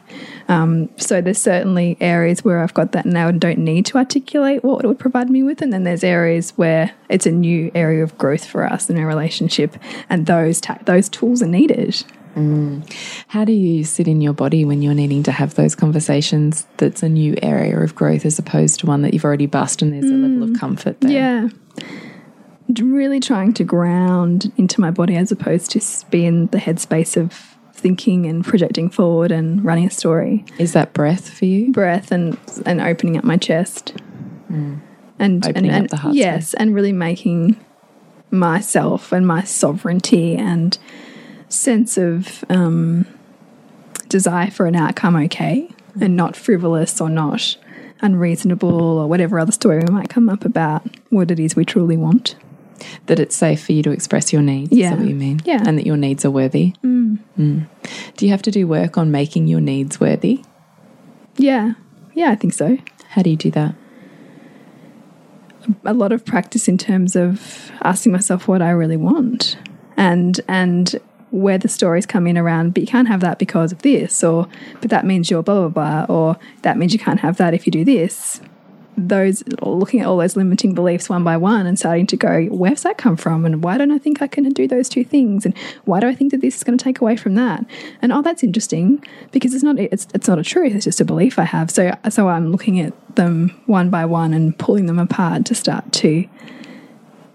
[0.47, 4.63] Um, so there's certainly areas where I've got that now and don't need to articulate
[4.63, 8.03] what it would provide me with, and then there's areas where it's a new area
[8.03, 9.75] of growth for us in a relationship,
[10.09, 12.03] and those those tools are needed.
[13.27, 17.01] How do you sit in your body when you're needing to have those conversations that's
[17.01, 20.03] a new area of growth as opposed to one that you've already bust and there's
[20.03, 21.11] a level of comfort there?
[21.11, 21.47] Yeah.
[22.77, 27.54] Really trying to ground into my body as opposed to be in the headspace of
[27.85, 30.43] thinking and projecting forward and running a story.
[30.57, 31.71] Is that breath for you?
[31.71, 33.93] Breath and and opening up my chest.
[34.49, 34.81] And,
[35.19, 37.63] and, Opening and the heart yes, and really making
[38.31, 40.75] myself and my sovereignty and
[41.47, 43.05] sense of um,
[44.09, 45.69] desire for an outcome okay
[46.01, 47.55] and not frivolous or not
[48.01, 51.97] unreasonable or whatever other story we might come up about what it is we truly
[51.97, 52.35] want.
[53.05, 54.71] That it's safe for you to express your needs.
[54.71, 54.89] Is Yeah.
[54.91, 55.39] that what you mean?
[55.45, 55.63] Yeah.
[55.65, 56.73] And that your needs are worthy.
[56.83, 57.19] Mm.
[58.17, 60.43] Do you have to do work on making your needs worthy?
[61.37, 61.73] Yeah,
[62.13, 62.77] yeah, I think so.
[63.09, 63.75] How do you do that?
[65.83, 69.57] a lot of practice in terms of asking myself what I really want
[69.97, 70.95] and and
[71.31, 74.47] where the stories come in around, but you can't have that because of this, or
[74.79, 77.65] but that means you're blah blah blah, or that means you can't have that if
[77.65, 78.39] you do this.
[78.97, 82.83] Those looking at all those limiting beliefs one by one and starting to go, where's
[82.83, 83.45] that come from?
[83.45, 85.45] And why don't I think I can do those two things?
[85.45, 87.65] And why do I think that this is going to take away from that?
[88.01, 90.73] And oh, that's interesting because it's not it's it's not a truth.
[90.75, 91.69] It's just a belief I have.
[91.69, 95.91] So so I'm looking at them one by one and pulling them apart to start
[95.93, 96.27] to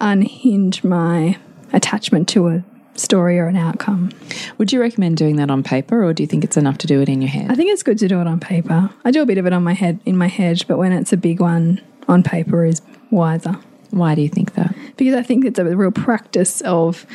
[0.00, 1.38] unhinge my
[1.72, 2.64] attachment to a
[3.00, 4.10] story or an outcome.
[4.58, 7.00] Would you recommend doing that on paper or do you think it's enough to do
[7.00, 7.50] it in your head?
[7.50, 8.90] I think it's good to do it on paper.
[9.04, 11.12] I do a bit of it on my head in my head, but when it's
[11.12, 13.56] a big one on paper is wiser.
[13.90, 14.74] Why do you think that?
[14.96, 17.06] Because I think it's a real practice of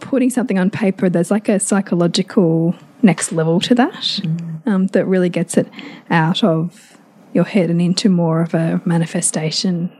[0.00, 1.08] putting something on paper.
[1.08, 4.20] There's like a psychological next level to that
[4.66, 5.68] um, that really gets it
[6.10, 6.98] out of
[7.32, 9.90] your head and into more of a manifestation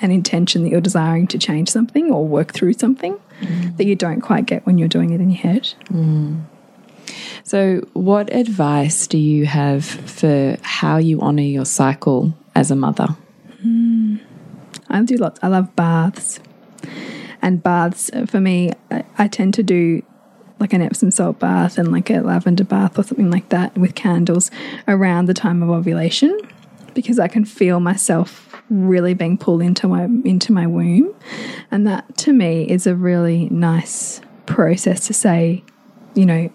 [0.00, 3.76] and intention that you're desiring to change something or work through something mm.
[3.76, 5.74] that you don't quite get when you're doing it in your head.
[5.84, 6.44] Mm.
[7.42, 13.08] So, what advice do you have for how you honor your cycle as a mother?
[13.60, 14.16] Hmm.
[14.88, 15.40] I do lots.
[15.42, 16.40] I love baths,
[17.42, 20.02] and baths uh, for me, I, I tend to do
[20.58, 23.94] like an Epsom salt bath and like a lavender bath or something like that with
[23.94, 24.50] candles
[24.88, 26.38] around the time of ovulation,
[26.94, 31.14] because I can feel myself really being pulled into my into my womb,
[31.70, 35.62] and that to me is a really nice process to say,
[36.14, 36.50] you know,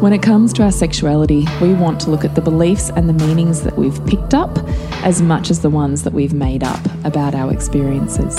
[0.00, 3.26] When it comes to our sexuality, we want to look at the beliefs and the
[3.26, 4.58] meanings that we've picked up
[5.04, 8.38] as much as the ones that we've made up about our experiences.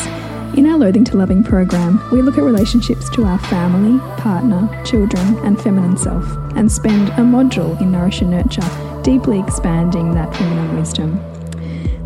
[0.57, 5.37] In our Loathing to Loving program, we look at relationships to our family, partner, children,
[5.45, 6.25] and feminine self,
[6.57, 11.17] and spend a module in Nourish and Nurture, deeply expanding that feminine wisdom.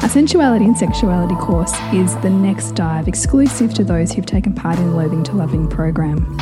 [0.01, 4.77] Our sensuality and sexuality course is the next dive exclusive to those who've taken part
[4.77, 6.37] in the Loathing to Loving program.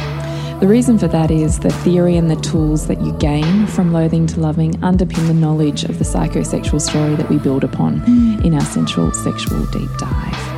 [0.60, 4.28] The reason for that is the theory and the tools that you gain from loathing
[4.28, 8.44] to loving underpin the knowledge of the psychosexual story that we build upon mm.
[8.44, 10.53] in our Sensual Sexual Deep Dive.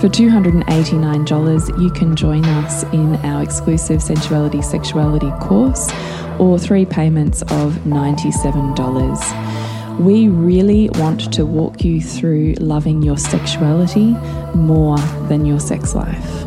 [0.00, 5.90] For $289, you can join us in our exclusive Sensuality Sexuality course
[6.38, 9.98] or three payments of $97.
[9.98, 14.14] We really want to walk you through loving your sexuality
[14.54, 16.44] more than your sex life.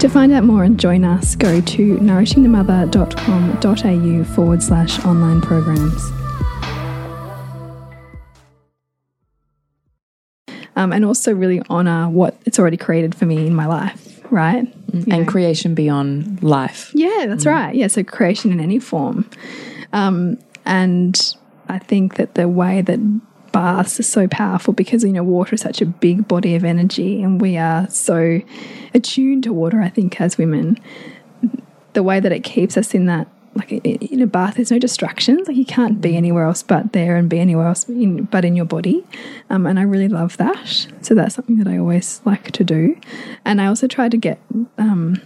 [0.00, 6.19] To find out more and join us, go to nourishingthemother.com.au forward slash online programs.
[10.76, 14.66] Um, and also really honor what it's already created for me in my life, right?
[14.92, 15.24] You and know.
[15.24, 16.92] creation beyond life.
[16.94, 17.74] Yeah, that's right.
[17.74, 19.28] Yeah, so creation in any form.
[19.92, 21.34] Um, and
[21.68, 22.98] I think that the way that
[23.52, 27.22] baths are so powerful because, you know, water is such a big body of energy
[27.22, 28.40] and we are so
[28.94, 30.78] attuned to water, I think, as women.
[31.92, 35.48] The way that it keeps us in that, like in a bath, there's no distractions.
[35.48, 38.54] Like you can't be anywhere else but there and be anywhere else in, but in
[38.54, 39.04] your body.
[39.48, 40.86] Um, and I really love that.
[41.02, 42.98] So that's something that I always like to do.
[43.44, 44.38] And I also try to get
[44.78, 45.20] um,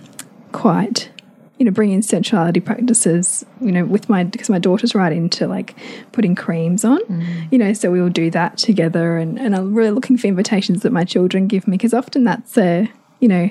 [0.53, 1.11] quite
[1.59, 5.47] you know bring in sensuality practices you know with my because my daughter's right into
[5.47, 5.75] like
[6.13, 6.99] putting creams on
[7.51, 10.83] you know so we will do that together and and i'm really looking for invitations
[10.83, 13.49] that my children give me because often that's a you know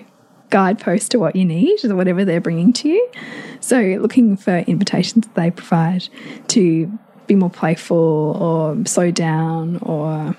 [0.53, 3.11] guidepost to what you need or whatever they're bringing to you
[3.59, 6.07] so looking for invitations that they provide
[6.47, 6.91] to
[7.27, 10.35] be more playful or slow down or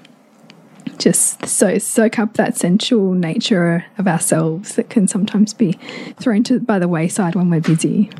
[0.99, 5.73] just so soak up that sensual nature of ourselves that can sometimes be
[6.19, 8.11] thrown to by the wayside when we're busy.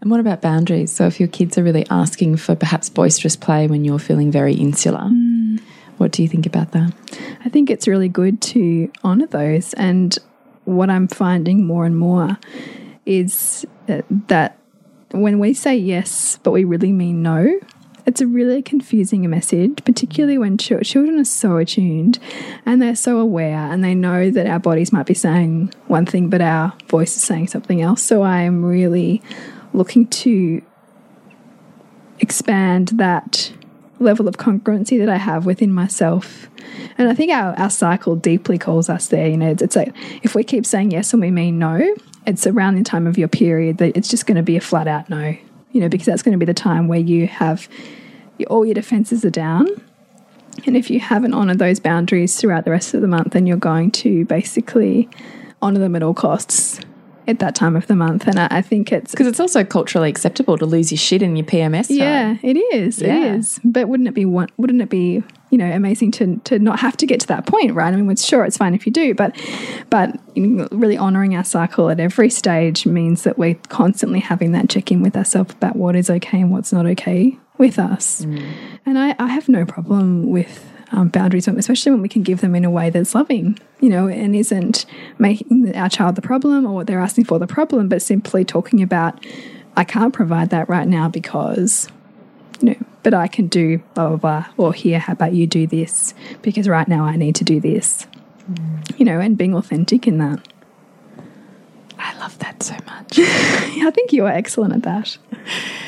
[0.00, 0.90] And what about boundaries?
[0.90, 4.54] So, if your kids are really asking for perhaps boisterous play when you're feeling very
[4.54, 5.60] insular, mm.
[5.98, 6.92] what do you think about that?
[7.44, 9.74] I think it's really good to honor those.
[9.74, 10.18] And
[10.68, 12.36] what I'm finding more and more
[13.06, 14.58] is uh, that
[15.12, 17.58] when we say yes, but we really mean no,
[18.04, 22.18] it's a really confusing message, particularly when ch children are so attuned
[22.66, 26.28] and they're so aware and they know that our bodies might be saying one thing,
[26.28, 28.02] but our voice is saying something else.
[28.02, 29.22] So I am really
[29.72, 30.60] looking to
[32.20, 33.52] expand that
[34.00, 36.48] level of congruency that I have within myself.
[36.96, 39.28] And I think our, our cycle deeply calls us there.
[39.28, 41.94] You know, it's, it's like if we keep saying yes and we mean no,
[42.26, 44.86] it's around the time of your period that it's just going to be a flat
[44.86, 45.36] out no,
[45.72, 47.68] you know, because that's going to be the time where you have
[48.48, 49.66] all your defenses are down.
[50.66, 53.56] And if you haven't honored those boundaries throughout the rest of the month, then you're
[53.56, 55.08] going to basically
[55.62, 56.80] honor them at all costs
[57.28, 58.26] at that time of the month.
[58.26, 61.36] And I, I think it's Because it's also culturally acceptable to lose your shit in
[61.36, 61.96] your PMS time.
[61.98, 63.00] yeah, it is.
[63.00, 63.14] Yeah.
[63.14, 63.60] It is.
[63.62, 67.06] But wouldn't it be wouldn't it be you know amazing to to not have to
[67.06, 67.92] get to that point, right?
[67.92, 69.36] I mean, it's sure it's fine if you do, but
[69.90, 74.90] but really honoring our cycle at every stage means that we're constantly having that check
[74.90, 78.24] in with ourselves about what is okay and what's not okay with us.
[78.24, 78.52] Mm.
[78.86, 80.64] And I, I have no problem with.
[80.90, 84.08] Um, boundaries, especially when we can give them in a way that's loving, you know,
[84.08, 84.86] and isn't
[85.18, 88.82] making our child the problem or what they're asking for the problem, but simply talking
[88.82, 89.22] about,
[89.76, 91.88] I can't provide that right now because
[92.60, 94.46] you know, but I can do blah, blah, blah.
[94.56, 96.14] Or here, how about you do this?
[96.42, 98.06] Because right now I need to do this.
[98.96, 100.40] You know, and being authentic in that.
[101.98, 103.18] I love that so much.
[103.18, 105.18] I think you are excellent at that.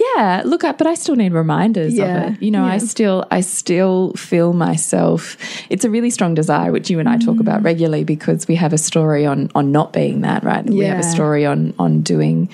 [0.00, 2.42] Yeah, look up, but I still need reminders Yeah, of it.
[2.42, 5.36] You know, I still I still feel myself.
[5.68, 7.40] It's a really strong desire, which you and I talk Mm.
[7.40, 10.64] about regularly because we have a story on on not being that, right?
[10.64, 12.48] We have a story on on doing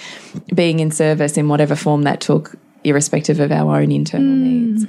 [0.54, 4.87] being in service in whatever form that took irrespective of our own internal Mm, needs.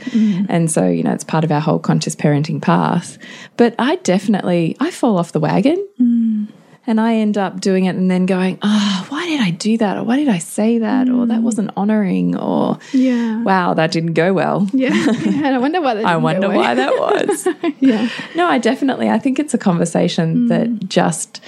[0.50, 3.18] And so, you know, it's part of our whole conscious parenting path.
[3.58, 5.78] But I definitely I fall off the wagon.
[6.88, 6.92] Mm.
[6.92, 9.98] And I end up doing it and then going, oh, why did I do that?
[9.98, 11.10] Or why did I say that?
[11.10, 12.36] Or that wasn't honoring.
[12.38, 12.80] Or, Mm.
[12.94, 13.44] Yeah.
[13.44, 14.68] wow, that didn't go well.
[14.74, 14.90] Yeah.
[15.26, 17.48] and I wonder why that I wonder why that was.
[17.80, 18.10] Yeah.
[18.36, 20.48] no, I definitely, I think it's a conversation Mm.
[20.50, 21.42] that just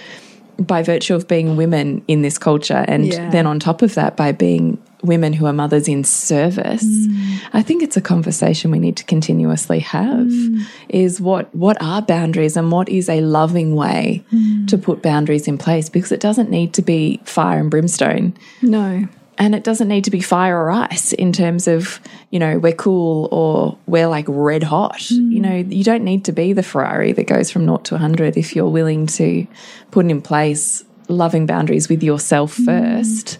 [0.57, 3.29] by virtue of being women in this culture, and Yeah.
[3.29, 7.39] then on top of that, by being women who are mothers in service, Mm.
[7.53, 10.27] I think it's a conversation we need to continuously have.
[10.27, 10.63] Mm.
[10.89, 14.67] Is what what are boundaries and what is a loving way Mm.
[14.67, 15.89] to put boundaries in place?
[15.89, 18.33] Because it doesn't need to be fire and brimstone.
[18.61, 19.07] No.
[19.37, 22.73] And it doesn't need to be fire or ice in terms of, you know, we're
[22.73, 25.09] cool or we're like red hot.
[25.09, 28.35] You know, you don't need to be the Ferrari that goes from naught to 100
[28.35, 29.47] if you're willing to
[29.91, 33.37] put in place loving boundaries with yourself first.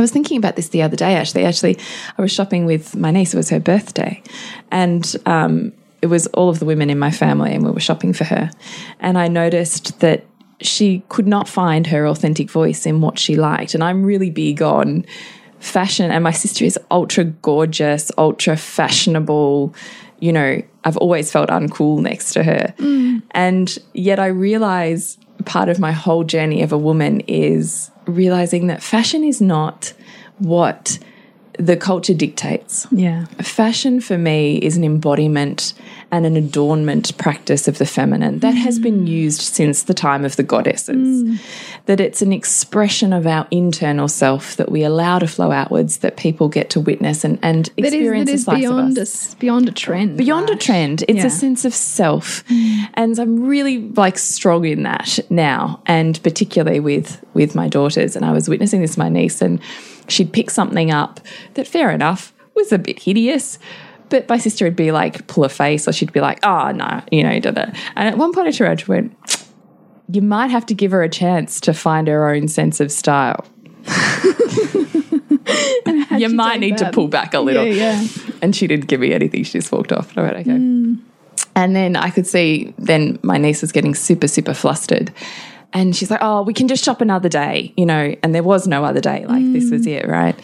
[0.00, 1.44] I was thinking about this the other day, actually.
[1.44, 1.78] Actually,
[2.16, 4.22] I was shopping with my niece, it was her birthday.
[4.70, 8.12] And um, it was all of the women in my family, and we were shopping
[8.12, 8.50] for her.
[8.98, 10.24] And I noticed that
[10.62, 13.74] she could not find her authentic voice in what she liked.
[13.74, 15.04] And I'm really big on
[15.58, 19.74] fashion, and my sister is ultra gorgeous, ultra fashionable.
[20.20, 22.74] You know, I've always felt uncool next to her.
[23.32, 28.82] And yet I realize part of my whole journey of a woman is realizing that
[28.82, 29.92] fashion is not
[30.38, 30.98] what
[31.58, 32.86] the culture dictates.
[32.90, 33.26] Yeah.
[33.42, 35.74] Fashion for me is an embodiment
[36.12, 39.08] and an adornment practice of the feminine that has been mm.
[39.08, 41.22] used since the time of the goddesses.
[41.24, 41.38] Mm.
[41.86, 46.16] That it's an expression of our internal self that we allow to flow outwards, that
[46.16, 48.98] people get to witness and, and That is, experience that a is slice of beyond
[48.98, 49.26] a, us.
[49.28, 50.16] S- beyond a trend.
[50.18, 51.04] beyond a trend.
[51.08, 51.26] It's Yeah.
[51.26, 52.44] a sense of self.
[52.48, 52.88] Mm.
[52.94, 58.16] And i'm really like strong in that now and particularly with with my daughters.
[58.16, 59.60] And i was witnessing this my niece and
[60.08, 61.20] she'd pick something up
[61.54, 63.58] that fair enough was a bit hideous
[64.10, 67.00] but my sister would be like pull a face or she'd be like oh no
[67.10, 67.62] you know da, da.
[67.96, 69.46] and at one point i turned around and went
[70.12, 73.46] you might have to give her a chance to find her own sense of style
[76.18, 78.08] you might need to pull back a little Yeah, yeah.
[78.42, 79.44] and she didn't give me anything.
[79.44, 80.16] She just walked off.
[80.16, 81.02] And I went, okay.
[81.56, 85.12] And then I could see then my niece was getting super, super flustered.
[85.72, 88.14] And she's like, oh, we can just shop another day, you know.
[88.22, 89.24] And there was no other day.
[89.26, 90.36] Like, this was it, right?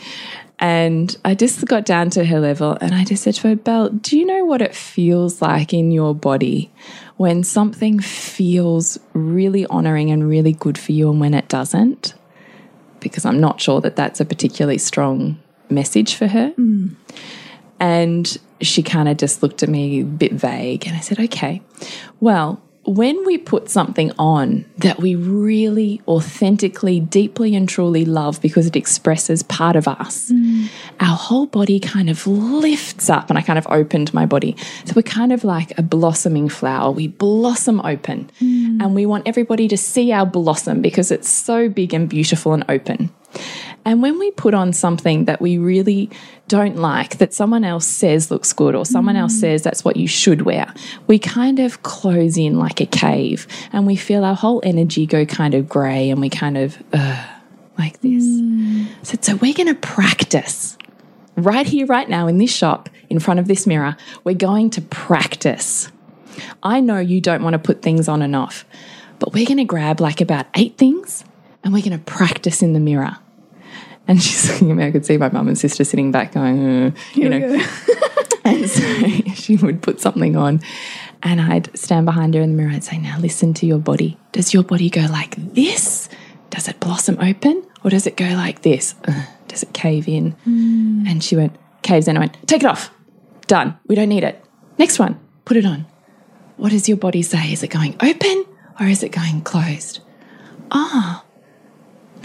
[0.59, 3.91] And I just got down to her level and I just said to her, Belle,
[3.91, 6.73] do you know what it feels like in your body
[7.19, 12.15] when something feels really honoring and really good for you and when it doesn't?
[13.01, 15.39] Because I'm not sure that that's a particularly strong
[15.69, 16.55] message for her.
[17.79, 20.87] And she kind of just looked at me a bit vague.
[20.87, 21.61] And I said, okay,
[22.21, 28.67] well, when we put something on that we really authentically, deeply, and truly love because
[28.67, 30.69] it expresses part of us, mm.
[31.01, 33.29] our whole body kind of lifts up.
[33.29, 34.57] And I kind of opened my body.
[34.85, 36.93] So we're kind of like a blossoming flower.
[36.93, 38.31] We blossom open.
[38.41, 38.83] Mm.
[38.83, 42.65] And we want everybody to see our blossom because it's so big and beautiful and
[42.69, 43.11] open.
[43.87, 46.11] And when we put on something that we really
[46.49, 50.09] don't like, that someone else says looks good, or someone else says that's what you
[50.09, 50.75] should wear,
[51.07, 55.25] we kind of close in like a cave and we feel our whole energy go
[55.25, 57.25] kind of grey and we kind of, uh,
[57.79, 58.25] like this.
[59.03, 60.77] So, so we're going to practice
[61.37, 63.97] right here, right now in this shop, in front of this mirror.
[64.25, 65.93] We're going to practice.
[66.61, 68.65] I know you don't want to put things on and off,
[69.21, 71.23] but we're going to grab like about eight things
[71.63, 73.19] and we're going to practice in the mirror.
[74.09, 74.87] And she's looking at me.
[74.87, 77.39] I could see my mum and sister sitting back going, uh, you know.
[78.45, 80.61] and so she would put something on
[81.23, 84.17] and I'd stand behind her in the mirror and say, Now listen to your body.
[84.33, 86.09] Does your body go like this?
[86.51, 87.67] Does it blossom open?
[87.83, 88.95] Or does it go like this?
[89.07, 90.37] Uh, does it cave in?
[90.45, 92.17] And she went, Caves in.
[92.17, 92.91] I went, Take it off.
[93.47, 93.79] Done.
[93.89, 94.45] We don't need it.
[94.79, 95.19] Next one.
[95.45, 95.87] Put it on.
[96.57, 97.53] What does your body say?
[97.53, 98.47] Is it going open
[98.81, 100.01] or is it going closed?
[100.71, 101.25] Ah.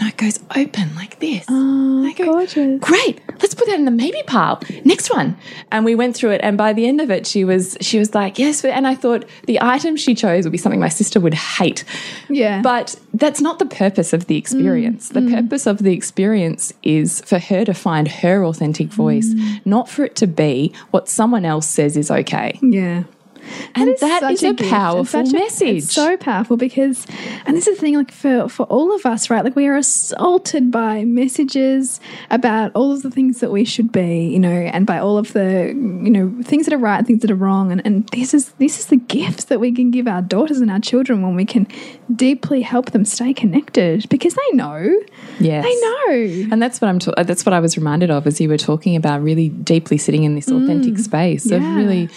[0.02, 1.44] No, it goes open like this.
[1.48, 2.80] Oh, go, gorgeous.
[2.80, 3.20] Great.
[3.40, 4.60] Let's put that in the maybe pile.
[4.84, 5.36] Next one.
[5.70, 8.12] And we went through it and by the end of it she was she was
[8.12, 11.34] like, "Yes." And I thought the item she chose would be something my sister would
[11.34, 11.84] hate.
[12.28, 12.62] Yeah.
[12.62, 15.10] But that's not the purpose of the experience.
[15.10, 15.34] Mm, the mm.
[15.34, 19.64] purpose of the experience is for her to find her authentic voice, mm.
[19.64, 22.58] not for it to be what someone else says is okay.
[22.60, 23.04] Yeah.
[23.74, 25.84] And is that such a, powerful such a- message.
[25.84, 27.06] it's so powerful because,
[27.46, 29.44] and this is the thing, like for for all of us, right?
[29.44, 34.28] Like we are assaulted by messages about all of the things that we should be,
[34.28, 37.30] you know, and by all of the you know things that are right, things that
[37.30, 40.22] are wrong, and and this is this is the gifts that we can give our
[40.22, 41.66] daughters and our children when we can
[42.14, 45.00] deeply help them stay connected because they know,
[45.40, 45.64] yes.
[45.64, 46.48] they know.
[46.52, 46.98] And that's what I'm.
[46.98, 49.98] ta- uh, that's what I was reminded of as you were talking about really deeply
[49.98, 51.00] sitting in this authentic mm.
[51.00, 52.08] space of really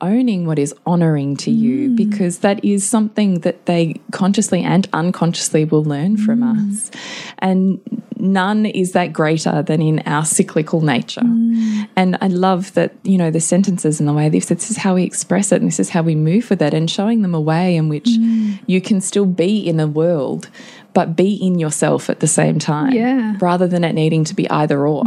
[0.00, 1.96] owning what is honoring to you mm.
[1.96, 6.72] because that is something that they consciously and unconsciously will learn from mm.
[6.72, 6.90] us.
[7.38, 7.80] And
[8.16, 11.22] none is that greater than in our cyclical nature.
[11.22, 11.88] Mm.
[11.96, 14.94] And I love that, you know, the sentences and the way this, this is how
[14.94, 17.40] we express it and this is how we move with it and showing them a
[17.40, 18.08] way in which
[18.66, 20.48] you can still be in the world
[20.92, 23.36] but be in yourself at the same time Yeah.
[23.40, 25.04] rather than it needing to be either or.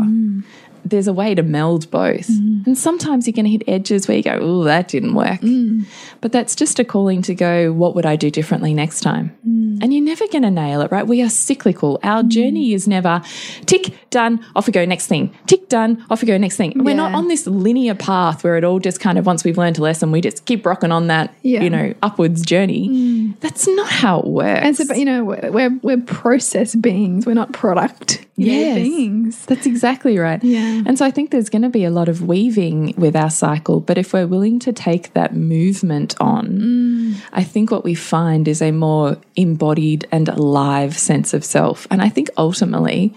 [0.86, 2.28] There's a way to meld both.
[2.28, 2.68] Mm.
[2.68, 5.42] And sometimes you're going to hit edges where you go, oh, that didn't work.
[5.42, 5.86] Mm.
[6.22, 9.36] But that's just a calling to go, what would I do differently next time?
[9.48, 9.80] Mm.
[9.82, 11.06] And you're never going to nail it, right?
[11.06, 12.00] We are cyclical.
[12.04, 13.22] Our journey is never
[13.66, 15.34] tick, done, off we go, next thing.
[15.48, 16.74] Tick, done, off we go, next thing.
[16.76, 19.78] We're not on this linear path where it all just kind of, once we've learned
[19.80, 21.62] a lesson, we just keep rocking on that, Yeah.
[21.62, 23.34] you know, upwards journey.
[23.40, 24.62] That's not how it works.
[24.64, 27.26] And so, but, you know, we're, we're we're process beings.
[27.26, 28.76] We're not product you know, Yes.
[28.76, 29.46] beings.
[29.46, 30.44] That's exactly right.
[30.44, 30.82] Yeah.
[30.86, 33.80] And so I think there's going to be a lot of weaving with our cycle,
[33.80, 37.16] but if we're willing to take that movement on, Mm.
[37.32, 41.86] I think what we find is a more embodied and alive sense of self.
[41.92, 43.14] And I think ultimately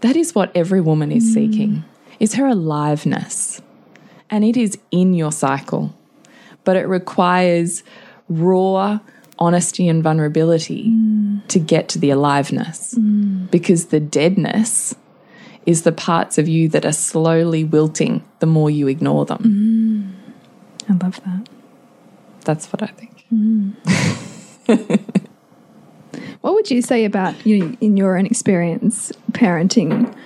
[0.00, 1.16] that is what every woman Mm.
[1.16, 1.84] is seeking.
[2.18, 3.60] Is her aliveness.
[4.30, 5.94] And it is in your cycle.
[6.64, 7.84] But it requires
[8.28, 8.98] raw
[9.38, 11.46] honesty and vulnerability mm.
[11.48, 13.50] to get to the aliveness mm.
[13.50, 14.94] because the deadness
[15.66, 20.14] is the parts of you that are slowly wilting the more you ignore them.
[20.88, 20.90] Mm.
[20.90, 21.48] I love that.
[22.44, 23.26] That's what I think.
[26.46, 30.16] What would you say about you in your own experience parenting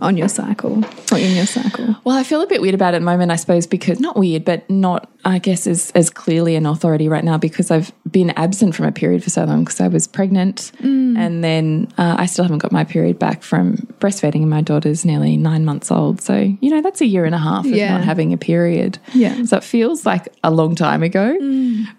[0.00, 1.96] on your cycle or in your cycle?
[2.04, 4.16] Well, I feel a bit weird about it at the moment, I suppose, because not
[4.16, 8.30] weird, but not, I guess, as, as clearly an authority right now because I've been
[8.30, 12.26] absent from a period for so long because I was pregnant and then uh, I
[12.26, 16.20] still haven't got my period back from breastfeeding and my daughter's nearly nine months old.
[16.20, 17.96] So, you know, that's a year and a half of Yeah.
[17.96, 18.98] not having a period.
[19.14, 19.44] Yeah.
[19.44, 21.36] So it feels like a long time ago.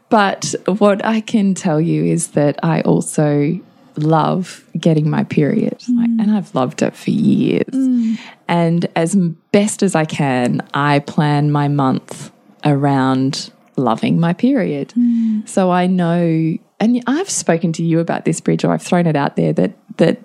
[0.10, 3.60] But what I can tell you is that I also
[3.97, 5.78] love getting my period.
[6.20, 7.74] Like, and I've loved it for years.
[7.74, 8.20] Mm.
[8.47, 9.15] And as
[9.51, 12.32] best as I can, I plan my month
[12.65, 14.89] around loving my period.
[14.97, 15.47] Mm.
[15.47, 19.15] So I know, and I've spoken to you about this, Bridge, or I've thrown it
[19.15, 20.22] out there that that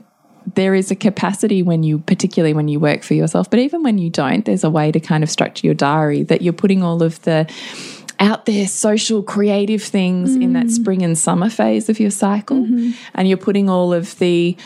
[0.54, 3.96] there is a capacity when you, particularly when you work for yourself, but even when
[3.96, 7.02] you don't, there's a way to kind of structure your diary that you're putting all
[7.02, 7.50] of the
[8.20, 12.58] out there social creative things in that spring and summer phase of your cycle.
[12.58, 12.90] Mm-hmm.
[13.14, 14.56] And you're putting all of the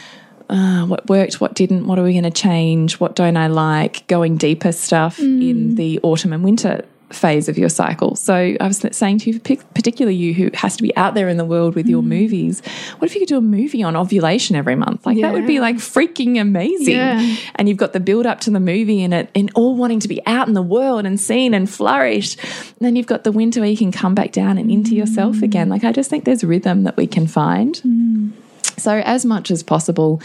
[0.49, 4.07] uh, what worked, what didn't, what are we going to change, what don't I like,
[4.07, 5.77] going deeper stuff in mm.
[5.77, 8.15] the autumn and winter phase of your cycle.
[8.17, 11.37] So I was saying to you, particularly you who has to be out there in
[11.37, 12.07] the world with your mm.
[12.07, 12.61] movies,
[12.99, 15.07] what if you could do a movie on ovulation every month?
[15.07, 16.95] Like that would be like freaking amazing.
[16.95, 17.37] Yeah.
[17.57, 20.09] And you've got the build up to the movie and it and all wanting to
[20.09, 22.37] be out in the world and seen and flourish.
[22.37, 25.37] And then you've got the winter where you can come back down and into yourself
[25.37, 25.43] mm.
[25.43, 25.69] again.
[25.69, 28.35] Like I just think there's rhythm that we can find.
[28.79, 30.23] So as much as possible,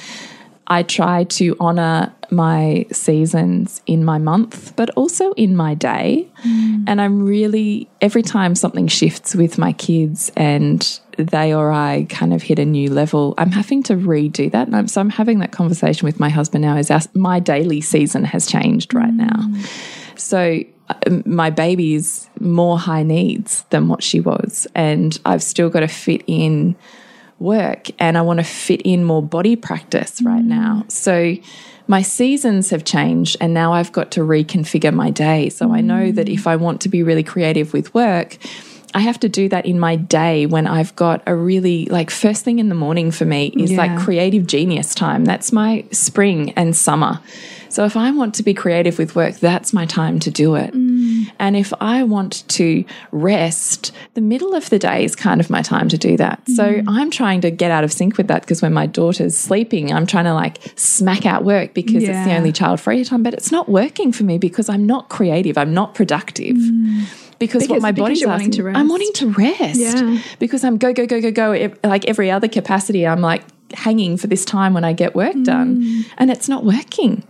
[0.67, 6.31] I try to honor my seasons in my month, but also in my day.
[6.87, 12.33] And I'm really, every time something shifts with my kids and they or I kind
[12.33, 14.67] of hit a new level, I'm having to redo that.
[14.67, 17.81] And I'm, so I'm having that conversation with my husband now is our, my daily
[17.81, 19.51] season has changed right now.
[20.15, 20.95] So uh,
[21.25, 24.65] my baby is more high needs than what she was.
[24.73, 26.75] And I've still got to fit in
[27.43, 30.47] work and I want to fit in more body practice right mm.
[30.47, 30.85] now.
[30.87, 31.35] So
[31.87, 35.49] my seasons have changed and now I've got to reconfigure my day.
[35.49, 36.33] So I know that mm.
[36.33, 38.37] if I want to be really creative with work,
[38.95, 42.45] I have to do that in my day when I've got a really like first
[42.45, 45.25] thing in the morning for me is like creative genius time.
[45.25, 47.19] That's my spring and summer.
[47.69, 50.75] So if I want to be creative with work, that's my time to do it.
[51.43, 55.61] And if I want to rest, the middle of the day is kind of my
[55.61, 56.41] time to do that.
[56.47, 59.91] So I'm trying to get out of sync with that because when my daughter's sleeping,
[59.91, 63.33] I'm trying to like smack out work because it's the only child free time, but
[63.33, 66.55] it's not working for me because I'm not creative, I'm not productive.
[67.39, 70.19] Because, what my body's asking, to I'm wanting to rest Yeah.
[70.39, 73.05] because I'm go go go go go like every other capacity.
[73.05, 76.05] I'm like hanging for this time when I get work done, Mm.
[76.19, 77.23] and it's not working.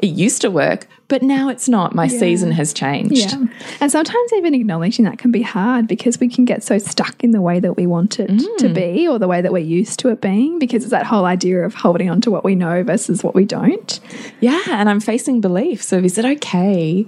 [0.00, 1.92] It used to work, but now it's not.
[1.92, 3.32] My season has changed.
[3.32, 3.46] Yeah.
[3.80, 7.32] And sometimes even acknowledging that can be hard because we can get so stuck in
[7.32, 8.74] the way that we want it to mm.
[8.74, 11.64] be or the way that we're used to it being because it's that whole idea
[11.64, 13.98] of holding on to what we know versus what we don't.
[14.38, 17.04] Yeah, and I'm facing beliefs of is it okay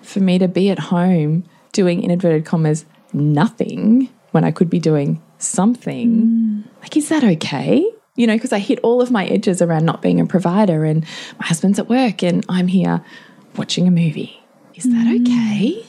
[0.00, 4.80] for me to be at home doing in inverted commas nothing when I could be
[4.80, 6.64] doing something?
[6.64, 6.64] Mm.
[6.80, 7.86] Like, is that okay?
[8.16, 11.04] You know, because I hit all of my edges around not being a provider, and
[11.38, 13.04] my husband's at work, and I'm here
[13.56, 14.40] watching a movie.
[14.74, 15.22] Is that mm.
[15.22, 15.86] okay?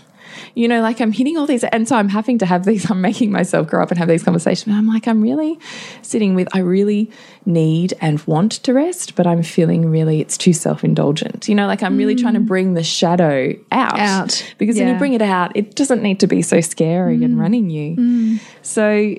[0.53, 2.89] You know, like I'm hitting all these, and so I'm having to have these.
[2.89, 4.67] I'm making myself grow up and have these conversations.
[4.67, 5.59] And I'm like, I'm really
[6.01, 7.11] sitting with, I really
[7.45, 11.49] need and want to rest, but I'm feeling really, it's too self indulgent.
[11.49, 12.47] You know, like I'm really trying to mm.
[12.47, 13.99] bring the shadow out.
[13.99, 14.53] Out.
[14.57, 17.39] Because when you bring it out, it doesn't need to be so scary and mm.
[17.39, 18.39] running you.
[18.61, 19.15] So,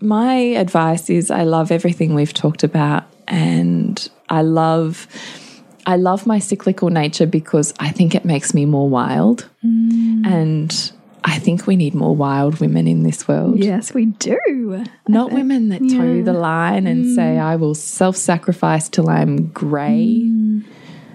[0.00, 5.06] my advice is I love everything we've talked about and I love
[5.86, 9.48] I love my cyclical nature because I think it makes me more wild.
[9.64, 10.26] Mm.
[10.26, 10.92] And
[11.24, 13.58] I think we need more wild women in this world.
[13.58, 14.84] Yes, we do.
[15.08, 17.14] Not women that toe the line and mm.
[17.14, 20.22] say, I will self sacrifice till I'm grey.
[20.24, 20.64] Mm.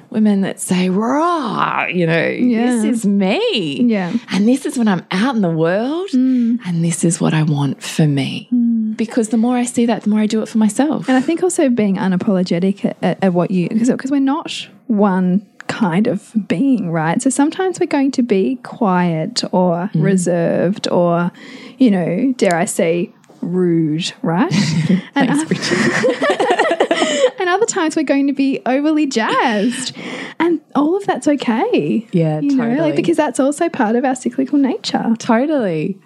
[0.09, 3.82] Women that say, raw, you know, this is me.
[3.82, 4.13] Yeah.
[4.30, 6.09] And this is when I'm out in the world.
[6.13, 8.47] And this is what I want for me.
[8.95, 11.07] Because the more I see that, the more I do it for myself.
[11.07, 15.45] And I think also being unapologetic at, at, at what you, because we're not one
[15.67, 17.21] kind of being, right?
[17.21, 20.03] So sometimes we're going to be quiet or mm.
[20.03, 21.31] reserved or,
[21.77, 23.11] you know, dare I say,
[23.41, 24.51] rude, right?
[25.15, 25.29] and,
[27.39, 29.95] and other times we're going to be overly jazzed.
[30.39, 32.07] And all of that's okay.
[32.11, 32.89] Yeah, you know, totally.
[32.89, 35.15] like because that's also part of our cyclical nature.
[35.19, 35.99] Totally.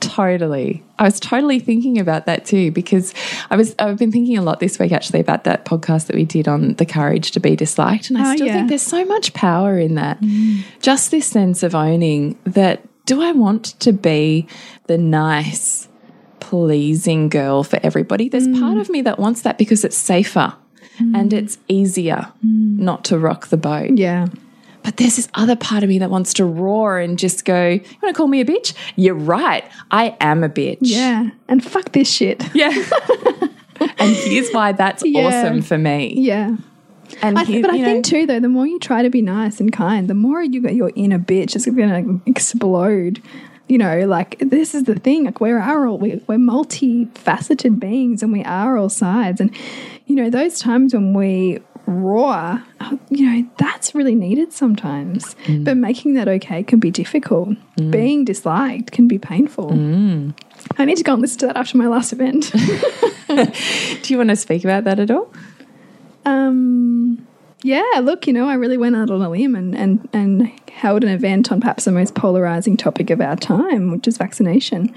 [0.00, 0.82] Totally.
[0.98, 3.14] I was totally thinking about that too because
[3.50, 6.24] I was I've been thinking a lot this week actually about that podcast that we
[6.24, 8.54] did on the courage to be disliked and I Oh, still yeah.
[8.54, 10.20] think there's so much power in that.
[10.20, 10.62] Mm.
[10.80, 14.46] Just this sense of owning that do I want to be
[14.86, 15.88] the nice
[16.40, 18.28] pleasing girl for everybody?
[18.28, 18.60] There's mm.
[18.60, 20.54] part of me that wants that because it's safer
[20.98, 21.18] mm.
[21.18, 23.96] and it's easier not to rock the boat.
[23.96, 24.26] Yeah.
[24.88, 27.80] But there's this other part of me that wants to roar and just go, You
[28.02, 28.72] want to call me a bitch?
[28.96, 29.62] You're right.
[29.90, 30.78] I am a bitch.
[30.80, 31.28] Yeah.
[31.46, 32.42] And fuck this shit.
[32.54, 32.70] Yeah.
[33.98, 35.26] and here's why that's Yeah.
[35.26, 36.14] awesome for me.
[36.16, 36.56] Yeah.
[37.20, 39.10] And I th- here- but I you think too, though, the more you try to
[39.10, 43.22] be nice and kind, the more you got your inner bitch is going to explode.
[43.68, 45.24] You know, like this is the thing.
[45.24, 49.42] Like we are all we, we're multifaceted beings, and we are all sides.
[49.42, 49.54] And
[50.06, 51.58] you know, those times when we
[51.88, 55.34] oh, you know, that's really needed sometimes.
[55.46, 55.64] Mm.
[55.64, 57.56] But making that okay can be difficult.
[57.90, 59.70] Being disliked can be painful.
[59.70, 60.34] Mm.
[60.76, 62.52] I need to go and listen to that after my last event.
[64.02, 65.32] do you want to speak about that at all?
[66.24, 67.26] Um,
[67.62, 71.02] yeah, look, you know, I really went out on a limb and, and, and held
[71.02, 74.94] an event on perhaps the most polarizing topic of our time, which is vaccination.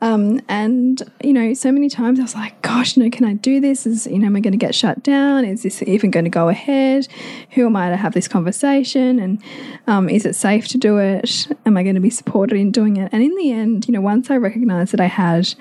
[0.00, 3.34] Um, and you know, so many times I was like, "Gosh, you know, can I
[3.34, 3.86] do this?
[3.86, 5.44] Is you know, am I going to get shut down?
[5.44, 7.08] Is this even going to go ahead?
[7.50, 9.18] Who am I to have this conversation?
[9.18, 9.42] And
[9.86, 11.48] um, is it safe to do it?
[11.66, 14.00] Am I going to be supported in doing it?" And in the end, you know,
[14.00, 15.54] once I recognised that I had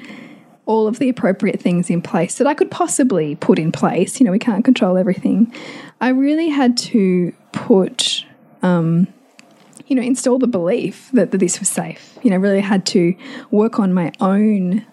[0.66, 4.20] all of the appropriate things in place that I could possibly put in place.
[4.20, 5.54] You know, we can't control everything.
[6.02, 8.26] I really had to put,
[8.64, 9.08] um,
[9.88, 12.18] you know, install the belief that, that this was safe.
[12.24, 13.16] You know, really had to
[13.52, 14.86] work on my own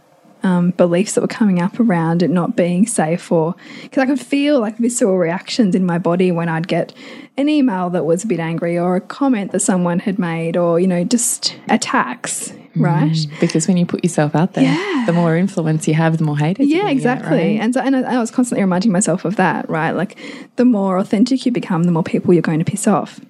[0.43, 4.21] um, beliefs that were coming up around it not being safe, or because I could
[4.21, 6.93] feel like visceral reactions in my body when I'd get
[7.37, 10.81] an email that was a bit angry, or a comment that someone had made, or
[10.81, 13.27] you know, just attacks right?
[13.39, 15.05] Because when you put yourself out there, Yeah.
[15.05, 17.37] the more influence you have, the more you're Yeah, gonna get, exactly.
[17.37, 17.61] right?
[17.61, 19.91] And so, and I, I was constantly reminding myself of that, right?
[19.91, 20.17] Like,
[20.57, 23.21] the more authentic you become, the more people you're going to piss off.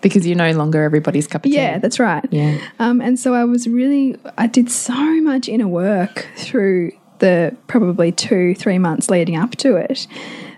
[0.00, 1.56] Because you're no longer everybody's cup of tea.
[1.56, 2.24] Yeah, that's right.
[2.30, 2.58] Yeah.
[2.78, 8.12] Um, and so I was really, I did so much inner work through the probably
[8.12, 10.06] two, three months leading up to it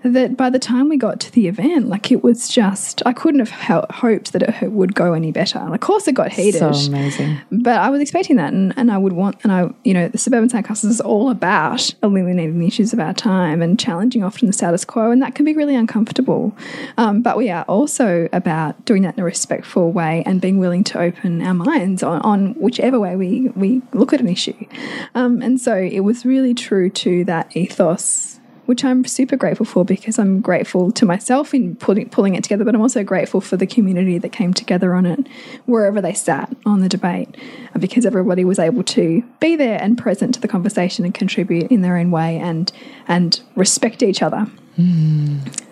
[0.03, 3.41] that by the time we got to the event, like it was just, I couldn't
[3.41, 5.59] have ho hoped that it would go any better.
[5.59, 6.59] And of course, it got heated.
[6.59, 7.41] so amazing.
[7.51, 10.19] But I was expecting that, and, and I would want, and I, you know, the
[10.19, 14.53] suburban sandcastles is all about eliminating the issues of our time and challenging often the
[14.53, 16.57] status quo, and that can be really uncomfortable.
[16.99, 20.85] Um, but we are also about doing that in a respectful way and being willing
[20.85, 24.67] to open our minds on, on whichever way we we look at an issue.
[25.15, 29.85] Um, and so it was really true to that ethos which I'm super grateful for
[29.85, 33.57] because I'm grateful to myself in pulling, pulling it together, but I'm also grateful for
[33.57, 35.27] the community that came together on it,
[35.67, 37.37] wherever they sat on the debate,
[37.75, 41.71] uh, because everybody was able to be there and present to the conversation and contribute
[41.71, 42.73] in their own way and
[43.09, 44.47] and respect each other.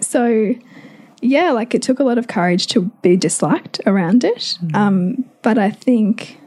[0.01, 0.55] So,
[1.23, 5.59] yeah, like it took a lot of courage to be disliked around it, um, but
[5.59, 6.39] I think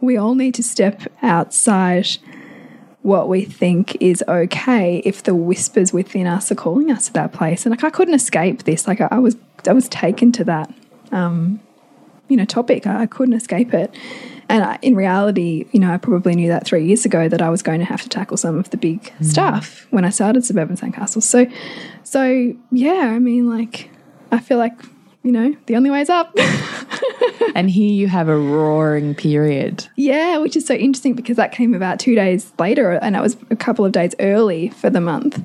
[0.00, 2.06] we all need to step outside
[3.02, 7.32] what we think is okay if the whispers within us are calling us to that
[7.32, 7.64] place.
[7.64, 8.86] And like I couldn't escape this.
[8.86, 9.36] Like I, I was
[9.66, 10.72] I was taken to that
[11.12, 11.60] um,
[12.28, 12.86] you know topic.
[12.86, 13.94] I, I couldn't escape it.
[14.50, 17.48] And I, in reality, you know, I probably knew that three years ago that I
[17.50, 20.76] was going to have to tackle some of the big stuff when I started Suburban
[20.76, 21.22] Sandcastles.
[21.22, 21.46] So,
[22.02, 23.90] so yeah, I mean, like,
[24.32, 24.72] I feel like,
[25.22, 26.36] you know, the only way is up.
[27.54, 29.86] And here you have a roaring period.
[29.96, 33.36] Yeah, which is so interesting because that came about two days later and it was
[33.50, 35.44] a couple of days early for the month.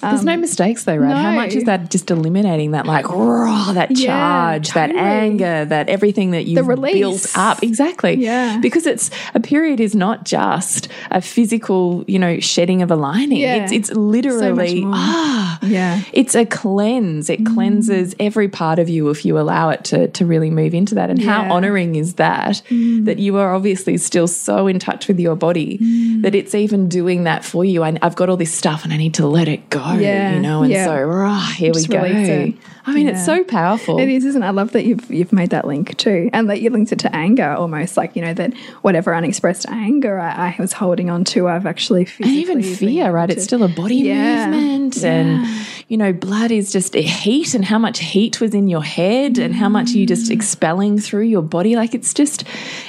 [0.00, 1.16] There's no mistakes though, right?
[1.16, 5.64] How Um, much is that just eliminating that like raw, that Yeah, charge, that anger,
[5.64, 7.62] that everything that you've built up?
[7.62, 8.14] Exactly.
[8.14, 8.58] Yeah.
[8.60, 13.38] Because it's a period is not just a physical, you know, shedding of a lining.
[13.38, 13.56] Yeah.
[13.64, 14.92] It's it's literally more.
[14.94, 16.00] ah Yeah.
[16.12, 17.28] it's a cleanse.
[17.28, 20.94] It cleanses every part of you if you allow it to to really move into
[20.94, 21.10] that.
[21.10, 21.48] And how Yeah.
[21.48, 21.52] Mm.
[21.52, 22.62] honoring is that?
[22.70, 26.22] That you are obviously still so in touch with your body Mm.
[26.22, 27.82] that it's even doing that for you.
[27.82, 29.87] And I've got all this stuff and I need to let it go.
[29.94, 30.34] Yeah.
[30.34, 30.84] You know, and Yeah.
[30.86, 32.04] so rah, here Just we go.
[32.04, 32.54] it.
[32.86, 33.98] I mean, it's so powerful.
[33.98, 34.46] It is, isn't it?
[34.46, 37.14] I love that you've you've made that link too, and that you linked it to
[37.14, 41.48] anger almost, like you know that whatever unexpressed anger I, I was holding on to,
[41.48, 43.26] I've actually and even fear, right?
[43.28, 44.46] to- It's still a body Yeah.
[44.50, 45.46] movement, and
[45.88, 49.36] you know, blood is just a heat, and how much heat was in your head,
[49.36, 50.08] and how much you Mm.
[50.08, 51.76] just expelling through your body.
[51.76, 52.44] Like it's just,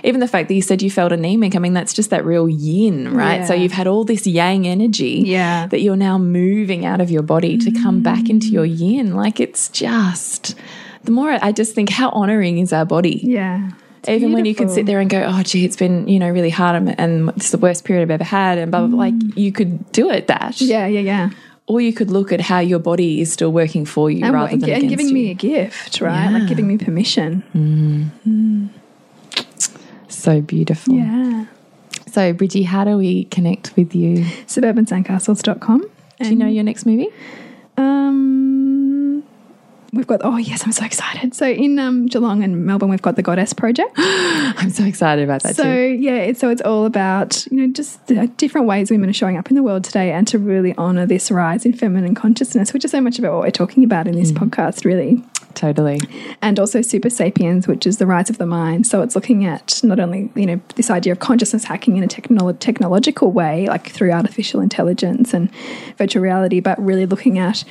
[0.06, 1.58] even the fact that you said you felt anemic.
[1.58, 3.45] I mean, that's just that real yin, right?
[3.45, 5.68] So you've had all this yang energy, Yeah.
[5.68, 8.80] that you're now moving out of your body to come back into your mm.
[8.80, 9.16] yin.
[9.16, 10.56] Like it's just.
[11.04, 13.22] The more I just think, how honoring is our body?
[13.24, 13.72] yeah.
[14.08, 16.50] Even when you can sit there and go, oh, gee, it's been, you know, really
[16.50, 18.98] hard and, and it's the worst period I've ever had, and blah, blah.
[18.98, 19.38] Like, mm.
[19.38, 20.54] you could do it that.
[20.54, 20.68] Mm.
[20.68, 21.30] Yeah, yeah, yeah.
[21.68, 24.56] Or you could look at how your body is still working for you And, rather
[24.58, 25.14] than and giving you.
[25.14, 26.32] me a gift, right?
[26.32, 27.44] Like giving me permission.
[27.54, 28.70] Mm-hmm.
[28.70, 28.70] Mm.
[30.08, 30.96] so beautiful.
[30.96, 31.46] Yeah.
[32.08, 34.24] So, Bridgie, how do we connect with you?
[34.48, 35.84] Suburbansandcastles.com.
[36.22, 37.08] Do you know your next movie?
[37.78, 39.24] Um,
[39.94, 41.34] we've got, oh, yes, I'm so excited.
[41.34, 43.92] So in um, Geelong and Melbourne, we've got the Goddess Project.
[43.98, 45.98] I'm so excited about that So too.
[46.00, 49.38] yeah, it's, so it's all about you know just the different ways women are showing
[49.38, 52.84] up in the world today, and to really honour this rise in feminine consciousness, which
[52.86, 54.20] is so much about what we're talking about in Mm.
[54.20, 55.24] this podcast, really.
[55.56, 56.00] Totally.
[56.41, 58.86] And also Super Sapiens, which is the rise of the mind.
[58.86, 62.08] So it's looking at not only you know this idea of consciousness hacking in a
[62.08, 65.50] technolo technological way, like through artificial intelligence and
[65.97, 67.64] virtual reality, but really looking at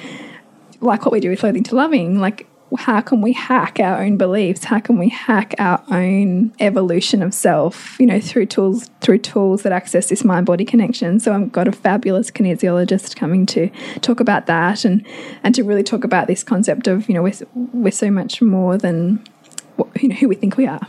[0.80, 2.46] like what we do with Loathing to Loving, like
[2.76, 4.64] how can we hack our own beliefs?
[4.64, 7.98] How can we hack our own evolution of self?
[7.98, 11.18] You know, through tools through tools that access this mind body connection.
[11.20, 15.04] So I've got a fabulous kinesiologist coming to talk about that and
[15.42, 17.32] and to really talk about this concept of you know we're
[17.72, 19.24] we're so much more than
[19.76, 20.80] what, you know who we think we are,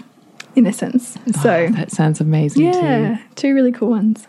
[0.55, 1.15] in essence.
[1.36, 3.23] Ah, so Oh, that sounds amazing yeah, too.
[3.36, 4.27] two really cool ones.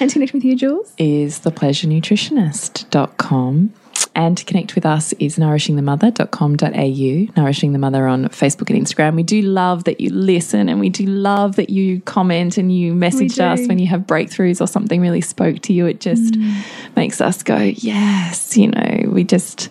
[0.00, 0.92] And to connect with you, Jules.
[0.98, 3.72] Is thepleasurenutritionist.com.
[4.14, 9.16] And to connect with us is nourishingthemother.com.au, Nourishing the Mother on Facebook and Instagram.
[9.16, 12.94] We do love that you listen and we do love that you comment and you
[12.94, 15.86] message us when you have breakthroughs or something really spoke to you.
[15.86, 16.62] It just mm.
[16.94, 19.70] makes us go, yes, you know, we just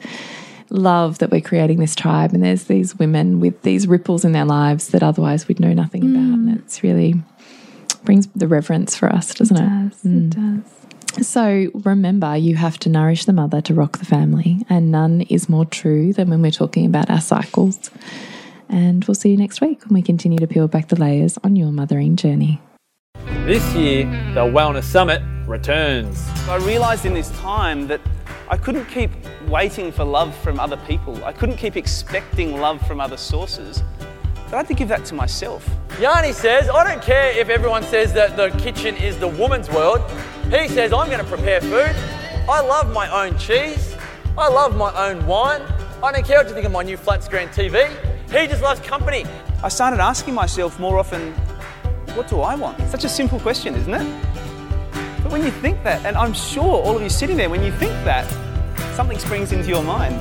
[0.72, 4.46] love that we're creating this tribe and there's these women with these ripples in their
[4.46, 6.40] lives that otherwise we'd know nothing about.
[6.40, 6.50] Mm.
[6.50, 7.22] And it's really
[8.04, 9.90] brings the reverence for us, doesn't it?
[9.92, 10.06] does.
[10.06, 10.64] It mm.
[10.64, 10.81] does.
[11.20, 15.50] So remember, you have to nourish the mother to rock the family, and none is
[15.50, 17.92] more true than when we're talking about our cycles.
[18.70, 21.58] And we'll see you next week when we continue to peel back the layers on
[21.58, 22.62] your mothering journey.
[23.46, 26.26] This year, the Wellness Summit returns.
[26.48, 28.00] I realized in this time that
[28.50, 29.12] I couldn't keep
[29.48, 31.24] waiting for love from other people.
[31.26, 33.84] I couldn't keep expecting love from other sources.
[34.52, 35.66] But I had to give that to myself.
[35.98, 40.02] Yanni says, I don't care if everyone says that the kitchen is the woman's world.
[40.50, 41.96] He says, I'm going to prepare food.
[42.50, 43.96] I love my own cheese.
[44.38, 45.62] I love my own wine.
[46.04, 47.88] I don't care what you think of my new flat screen TV.
[48.26, 49.24] He just loves company.
[49.64, 51.32] I started asking myself more often,
[52.14, 52.78] what do I want?
[52.90, 54.24] Such a simple question, isn't it?
[55.24, 57.72] But when you think that, and I'm sure all of you sitting there, when you
[57.72, 58.30] think that,
[58.98, 60.20] something springs into your mind.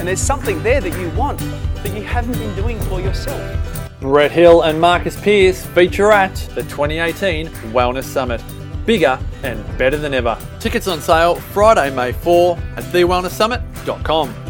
[0.00, 3.90] And there's something there that you want that you haven't been doing for yourself.
[4.00, 8.42] Brett Hill and Marcus Pierce feature at the 2018 Wellness Summit.
[8.86, 10.38] Bigger and better than ever.
[10.58, 14.49] Tickets on sale Friday, May 4 at thewellnesssummit.com.